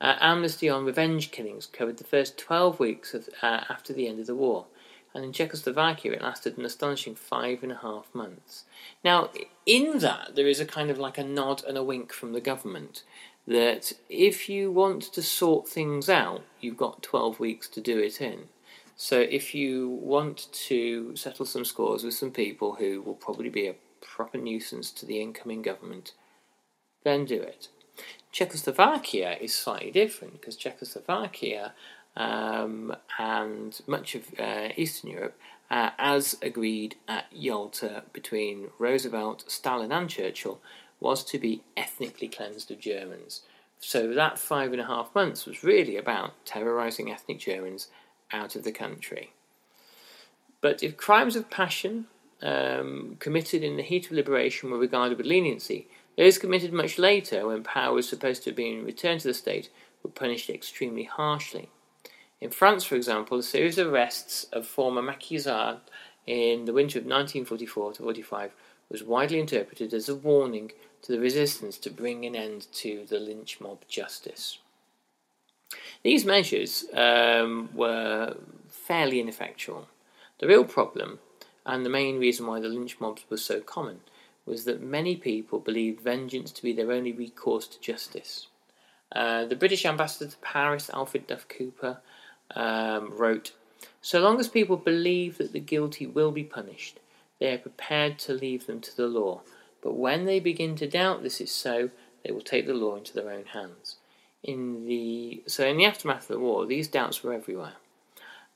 uh, 0.00 0.16
amnesty 0.20 0.68
on 0.68 0.84
revenge 0.84 1.30
killings 1.30 1.66
covered 1.66 1.98
the 1.98 2.04
first 2.04 2.38
12 2.38 2.80
weeks 2.80 3.14
of, 3.14 3.28
uh, 3.42 3.64
after 3.68 3.92
the 3.92 4.08
end 4.08 4.18
of 4.18 4.26
the 4.26 4.34
war, 4.34 4.66
and 5.14 5.24
in 5.24 5.32
Czechoslovakia 5.32 6.12
it 6.12 6.22
lasted 6.22 6.56
an 6.56 6.64
astonishing 6.64 7.14
five 7.14 7.62
and 7.62 7.72
a 7.72 7.76
half 7.82 8.06
months. 8.14 8.64
Now, 9.04 9.30
in 9.66 9.98
that, 9.98 10.34
there 10.34 10.48
is 10.48 10.60
a 10.60 10.64
kind 10.64 10.90
of 10.90 10.98
like 10.98 11.18
a 11.18 11.24
nod 11.24 11.62
and 11.64 11.76
a 11.76 11.82
wink 11.82 12.12
from 12.12 12.32
the 12.32 12.40
government 12.40 13.02
that 13.46 13.92
if 14.08 14.48
you 14.48 14.70
want 14.70 15.02
to 15.02 15.22
sort 15.22 15.68
things 15.68 16.08
out, 16.08 16.42
you've 16.60 16.76
got 16.76 17.02
12 17.02 17.40
weeks 17.40 17.68
to 17.68 17.80
do 17.80 17.98
it 17.98 18.20
in. 18.20 18.48
So 18.96 19.18
if 19.18 19.54
you 19.54 19.88
want 19.88 20.52
to 20.52 21.16
settle 21.16 21.46
some 21.46 21.64
scores 21.64 22.04
with 22.04 22.14
some 22.14 22.30
people 22.30 22.74
who 22.74 23.00
will 23.00 23.14
probably 23.14 23.48
be 23.48 23.66
a 23.66 23.76
proper 24.00 24.38
nuisance 24.38 24.90
to 24.92 25.06
the 25.06 25.20
incoming 25.20 25.62
government, 25.62 26.12
then 27.02 27.24
do 27.24 27.40
it. 27.40 27.68
Czechoslovakia 28.30 29.36
is 29.40 29.54
slightly 29.54 29.90
different 29.90 30.40
because 30.40 30.56
Czechoslovakia 30.56 31.72
um, 32.16 32.94
and 33.18 33.80
much 33.86 34.14
of 34.14 34.38
uh, 34.38 34.68
Eastern 34.76 35.10
Europe, 35.10 35.38
uh, 35.70 35.90
as 35.98 36.36
agreed 36.42 36.96
at 37.08 37.26
Yalta 37.32 38.02
between 38.12 38.68
Roosevelt, 38.78 39.44
Stalin, 39.48 39.92
and 39.92 40.08
Churchill, 40.08 40.60
was 41.00 41.24
to 41.24 41.38
be 41.38 41.62
ethnically 41.76 42.28
cleansed 42.28 42.70
of 42.70 42.78
Germans. 42.78 43.42
So 43.80 44.12
that 44.12 44.38
five 44.38 44.72
and 44.72 44.80
a 44.80 44.86
half 44.86 45.14
months 45.14 45.46
was 45.46 45.64
really 45.64 45.96
about 45.96 46.44
terrorising 46.44 47.10
ethnic 47.10 47.38
Germans 47.38 47.88
out 48.30 48.54
of 48.54 48.62
the 48.62 48.72
country. 48.72 49.32
But 50.60 50.82
if 50.82 50.96
crimes 50.96 51.34
of 51.36 51.50
passion 51.50 52.06
um, 52.42 53.16
committed 53.18 53.64
in 53.64 53.76
the 53.76 53.82
heat 53.82 54.06
of 54.06 54.12
liberation 54.12 54.70
were 54.70 54.78
regarded 54.78 55.16
with 55.16 55.26
leniency, 55.26 55.88
those 56.18 56.36
committed 56.36 56.72
much 56.72 56.98
later, 56.98 57.46
when 57.46 57.62
power 57.62 57.94
was 57.94 58.08
supposed 58.08 58.44
to 58.44 58.50
have 58.50 58.56
been 58.56 58.84
returned 58.84 59.20
to 59.20 59.28
the 59.28 59.34
state, 59.34 59.70
were 60.02 60.10
punished 60.10 60.50
extremely 60.50 61.04
harshly. 61.04 61.70
In 62.40 62.50
France, 62.50 62.84
for 62.84 62.96
example, 62.96 63.38
a 63.38 63.42
series 63.42 63.78
of 63.78 63.88
arrests 63.88 64.44
of 64.52 64.66
former 64.66 65.02
maquisards 65.02 65.80
in 66.26 66.64
the 66.64 66.72
winter 66.72 66.98
of 66.98 67.04
1944 67.04 67.94
to 67.94 68.02
45 68.02 68.52
was 68.90 69.02
widely 69.02 69.38
interpreted 69.38 69.94
as 69.94 70.08
a 70.08 70.14
warning 70.14 70.72
to 71.02 71.12
the 71.12 71.20
resistance 71.20 71.78
to 71.78 71.90
bring 71.90 72.24
an 72.24 72.36
end 72.36 72.66
to 72.72 73.06
the 73.08 73.18
lynch 73.18 73.60
mob 73.60 73.80
justice. 73.88 74.58
These 76.02 76.24
measures 76.24 76.84
um, 76.94 77.70
were 77.74 78.36
fairly 78.68 79.20
ineffectual. 79.20 79.88
The 80.38 80.46
real 80.46 80.64
problem, 80.64 81.18
and 81.66 81.84
the 81.84 81.90
main 81.90 82.18
reason 82.18 82.46
why 82.46 82.60
the 82.60 82.68
lynch 82.68 82.98
mobs 83.00 83.24
were 83.28 83.36
so 83.36 83.60
common, 83.60 84.00
was 84.46 84.64
that 84.64 84.82
many 84.82 85.16
people 85.16 85.58
believed 85.58 86.00
vengeance 86.00 86.50
to 86.52 86.62
be 86.62 86.72
their 86.72 86.90
only 86.90 87.12
recourse 87.12 87.66
to 87.68 87.80
justice. 87.80 88.48
Uh, 89.12 89.44
the 89.44 89.56
British 89.56 89.84
ambassador 89.84 90.30
to 90.30 90.36
Paris, 90.38 90.90
Alfred 90.92 91.26
Duff 91.26 91.46
Cooper, 91.48 91.98
um, 92.54 93.12
wrote 93.16 93.52
So 94.00 94.20
long 94.20 94.40
as 94.40 94.48
people 94.48 94.76
believe 94.76 95.38
that 95.38 95.52
the 95.52 95.60
guilty 95.60 96.06
will 96.06 96.30
be 96.30 96.44
punished, 96.44 96.98
they 97.38 97.52
are 97.52 97.58
prepared 97.58 98.18
to 98.20 98.32
leave 98.32 98.66
them 98.66 98.80
to 98.80 98.96
the 98.96 99.06
law. 99.06 99.42
But 99.82 99.94
when 99.94 100.24
they 100.24 100.40
begin 100.40 100.76
to 100.76 100.88
doubt 100.88 101.22
this 101.22 101.40
is 101.40 101.50
so, 101.50 101.90
they 102.24 102.32
will 102.32 102.40
take 102.40 102.66
the 102.66 102.74
law 102.74 102.96
into 102.96 103.14
their 103.14 103.30
own 103.30 103.46
hands. 103.46 103.96
In 104.42 104.86
the 104.86 105.42
so 105.46 105.66
in 105.66 105.76
the 105.76 105.84
aftermath 105.84 106.22
of 106.22 106.28
the 106.28 106.38
war, 106.38 106.66
these 106.66 106.88
doubts 106.88 107.22
were 107.22 107.32
everywhere. 107.32 107.74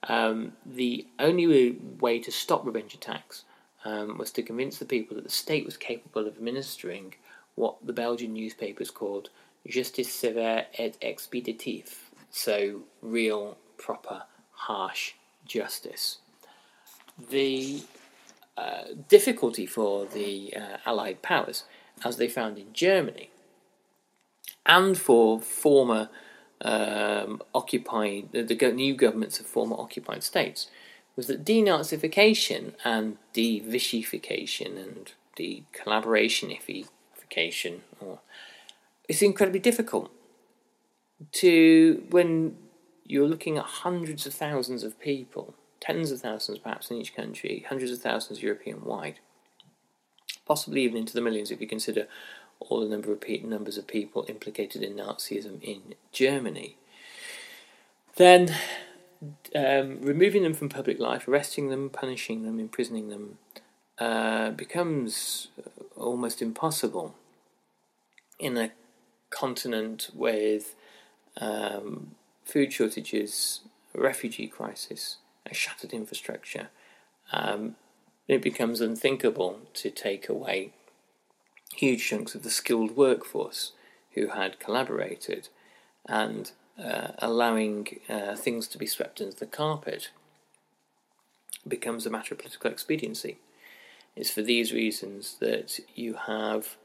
Um, 0.08 0.52
the 0.66 1.06
only 1.18 1.78
way 2.00 2.18
to 2.20 2.30
stop 2.30 2.66
revenge 2.66 2.94
attacks 2.94 3.44
um, 3.84 4.18
was 4.18 4.30
to 4.32 4.42
convince 4.42 4.78
the 4.78 4.84
people 4.84 5.14
that 5.16 5.24
the 5.24 5.30
state 5.30 5.64
was 5.64 5.76
capable 5.76 6.26
of 6.26 6.36
administering 6.36 7.14
what 7.54 7.76
the 7.84 7.92
Belgian 7.92 8.32
newspapers 8.34 8.90
called 8.90 9.30
justice 9.66 10.08
sévère 10.08 10.66
et 10.78 10.98
expéditive, 11.00 12.10
so 12.30 12.82
real, 13.00 13.56
proper, 13.78 14.22
harsh 14.52 15.14
justice. 15.46 16.18
The 17.30 17.82
uh, 18.56 18.84
difficulty 19.08 19.66
for 19.66 20.06
the 20.06 20.54
uh, 20.56 20.76
Allied 20.86 21.20
powers, 21.22 21.64
as 22.04 22.16
they 22.16 22.28
found 22.28 22.58
in 22.58 22.72
Germany, 22.72 23.30
and 24.66 24.96
for 24.96 25.40
former 25.40 26.08
um, 26.62 27.42
occupied, 27.54 28.28
the, 28.32 28.42
the 28.42 28.72
new 28.72 28.94
governments 28.94 29.40
of 29.40 29.46
former 29.46 29.76
occupied 29.78 30.22
states, 30.22 30.68
was 31.16 31.26
that 31.26 31.44
denazification 31.44 32.72
and 32.84 33.18
de-Vichyfication 33.32 34.82
and 34.82 35.12
de-collaborationification, 35.36 37.80
or 38.00 38.20
it's 39.08 39.22
incredibly 39.22 39.60
difficult 39.60 40.10
to 41.32 42.04
when 42.10 42.56
you're 43.04 43.28
looking 43.28 43.56
at 43.58 43.64
hundreds 43.64 44.26
of 44.26 44.34
thousands 44.34 44.82
of 44.82 44.98
people, 45.00 45.54
tens 45.84 46.10
of 46.10 46.20
thousands 46.20 46.58
perhaps 46.58 46.90
in 46.90 46.96
each 46.96 47.14
country, 47.14 47.64
hundreds 47.68 47.92
of 47.92 48.00
thousands 48.00 48.42
European 48.42 48.82
wide, 48.84 49.18
possibly 50.46 50.82
even 50.82 50.96
into 50.96 51.12
the 51.12 51.20
millions 51.20 51.50
if 51.50 51.60
you 51.60 51.66
consider 51.66 52.06
all 52.58 52.80
the 52.80 52.88
number 52.88 53.12
of 53.12 53.22
numbers 53.44 53.76
of 53.76 53.86
people 53.86 54.24
implicated 54.28 54.82
in 54.82 54.94
Nazism 54.94 55.62
in 55.62 55.94
Germany. 56.12 56.76
Then 58.16 58.54
um, 59.54 60.00
removing 60.00 60.42
them 60.42 60.54
from 60.54 60.68
public 60.70 60.98
life, 60.98 61.28
arresting 61.28 61.68
them, 61.68 61.90
punishing 61.90 62.44
them, 62.44 62.58
imprisoning 62.58 63.08
them, 63.10 63.38
uh, 63.98 64.50
becomes 64.50 65.48
almost 65.96 66.40
impossible 66.40 67.14
in 68.38 68.56
a 68.56 68.72
continent 69.30 70.10
with 70.14 70.74
um, 71.40 72.12
food 72.44 72.72
shortages, 72.72 73.60
refugee 73.94 74.46
crisis, 74.46 75.18
a 75.46 75.54
shattered 75.54 75.92
infrastructure. 75.92 76.68
Um, 77.32 77.76
it 78.28 78.42
becomes 78.42 78.80
unthinkable 78.80 79.60
to 79.74 79.90
take 79.90 80.28
away 80.28 80.72
huge 81.74 82.06
chunks 82.06 82.34
of 82.34 82.42
the 82.42 82.50
skilled 82.50 82.96
workforce 82.96 83.72
who 84.14 84.28
had 84.28 84.60
collaborated 84.60 85.48
and 86.06 86.52
uh, 86.82 87.08
allowing 87.18 88.00
uh, 88.08 88.34
things 88.34 88.66
to 88.68 88.78
be 88.78 88.86
swept 88.86 89.20
under 89.20 89.34
the 89.34 89.46
carpet 89.46 90.10
becomes 91.66 92.06
a 92.06 92.10
matter 92.10 92.34
of 92.34 92.40
political 92.40 92.70
expediency. 92.70 93.38
It's 94.16 94.30
for 94.30 94.42
these 94.42 94.72
reasons 94.72 95.36
that 95.40 95.80
you 95.94 96.14
have 96.26 96.76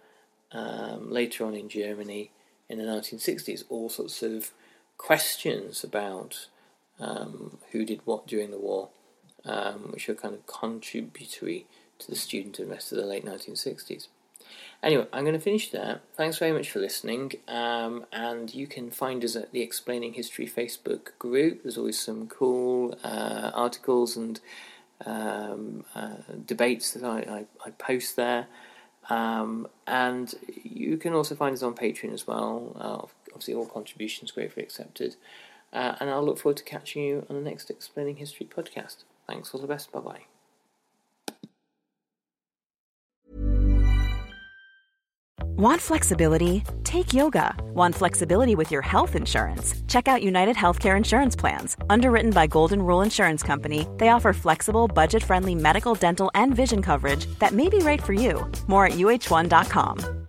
um, 0.52 1.12
later 1.12 1.46
on 1.46 1.54
in 1.54 1.70
Germany 1.70 2.32
in 2.68 2.78
the 2.78 2.84
1960s 2.84 3.64
all 3.70 3.90
sorts 3.90 4.24
of 4.24 4.52
questions 4.98 5.84
about 5.84 6.48
um, 7.00 7.58
who 7.72 7.86
did 7.86 8.02
what 8.06 8.28
during 8.28 8.52
the 8.52 8.60
war, 8.60 8.90
um, 9.46 9.92
which 9.92 10.10
are 10.10 10.16
kind 10.16 10.34
of 10.34 10.46
contributory 10.48 11.66
to 12.00 12.10
the 12.10 12.16
student 12.16 12.60
and 12.60 12.70
rest 12.70 12.92
of 12.92 12.98
the 12.98 13.06
late 13.06 13.26
1960s. 13.26 14.08
Anyway, 14.82 15.06
I'm 15.12 15.24
going 15.24 15.36
to 15.36 15.42
finish 15.42 15.72
there. 15.72 16.00
Thanks 16.16 16.38
very 16.38 16.54
much 16.54 16.72
for 16.72 16.80
listening. 16.80 17.34
Um, 17.48 18.06
and 18.14 18.54
you 18.54 18.66
can 18.66 18.92
find 18.92 19.24
us 19.26 19.36
at 19.36 19.52
the 19.52 19.62
Explaining 19.62 20.14
History 20.14 20.48
Facebook 20.48 21.18
group. 21.20 21.64
There's 21.64 21.78
always 21.78 22.00
some 22.00 22.28
cool 22.28 22.98
uh, 23.04 23.52
articles 23.54 24.16
and 24.16 24.40
um, 25.06 25.84
uh, 25.94 26.16
debates 26.46 26.94
that 26.94 27.04
I, 27.04 27.20
I, 27.20 27.46
I 27.66 27.72
post 27.72 28.16
there. 28.16 28.48
Um, 29.10 29.68
and 29.86 30.34
you 30.64 30.96
can 30.96 31.14
also 31.14 31.36
find 31.36 31.54
us 31.54 31.64
on 31.64 31.76
Patreon 31.76 32.14
as 32.14 32.26
well. 32.26 32.76
Uh, 32.80 33.32
obviously, 33.34 33.56
all 33.56 33.66
contributions 33.66 34.32
gratefully 34.32 34.64
accepted. 34.64 35.16
Uh, 35.72 35.96
and 36.00 36.10
I'll 36.10 36.26
look 36.26 36.40
forward 36.40 36.58
to 36.58 36.64
catching 36.64 37.04
you 37.04 37.26
on 37.30 37.36
the 37.36 37.50
next 37.50 37.70
Explaining 37.70 38.18
History 38.18 38.48
podcast. 38.48 39.04
Thanks, 39.28 39.54
all 39.54 39.62
the 39.62 39.68
best. 39.68 39.92
Bye 39.92 40.00
bye. 40.00 40.22
Want 45.60 45.82
flexibility? 45.82 46.64
Take 46.86 47.14
yoga. 47.14 47.54
Want 47.74 47.94
flexibility 47.94 48.56
with 48.56 48.72
your 48.72 48.82
health 48.82 49.14
insurance? 49.14 49.76
Check 49.90 50.08
out 50.08 50.24
United 50.24 50.56
Healthcare 50.56 50.96
Insurance 50.96 51.36
Plans. 51.36 51.76
Underwritten 51.90 52.32
by 52.32 52.48
Golden 52.48 52.82
Rule 52.82 53.02
Insurance 53.02 53.44
Company, 53.44 53.86
they 53.98 54.08
offer 54.08 54.32
flexible, 54.32 54.88
budget 54.88 55.22
friendly 55.22 55.56
medical, 55.56 55.96
dental, 55.96 56.32
and 56.34 56.56
vision 56.56 56.82
coverage 56.82 57.26
that 57.40 57.52
may 57.52 57.68
be 57.68 57.80
right 57.80 58.02
for 58.02 58.14
you. 58.14 58.50
More 58.68 58.86
at 58.86 58.94
uh1.com. 58.94 60.29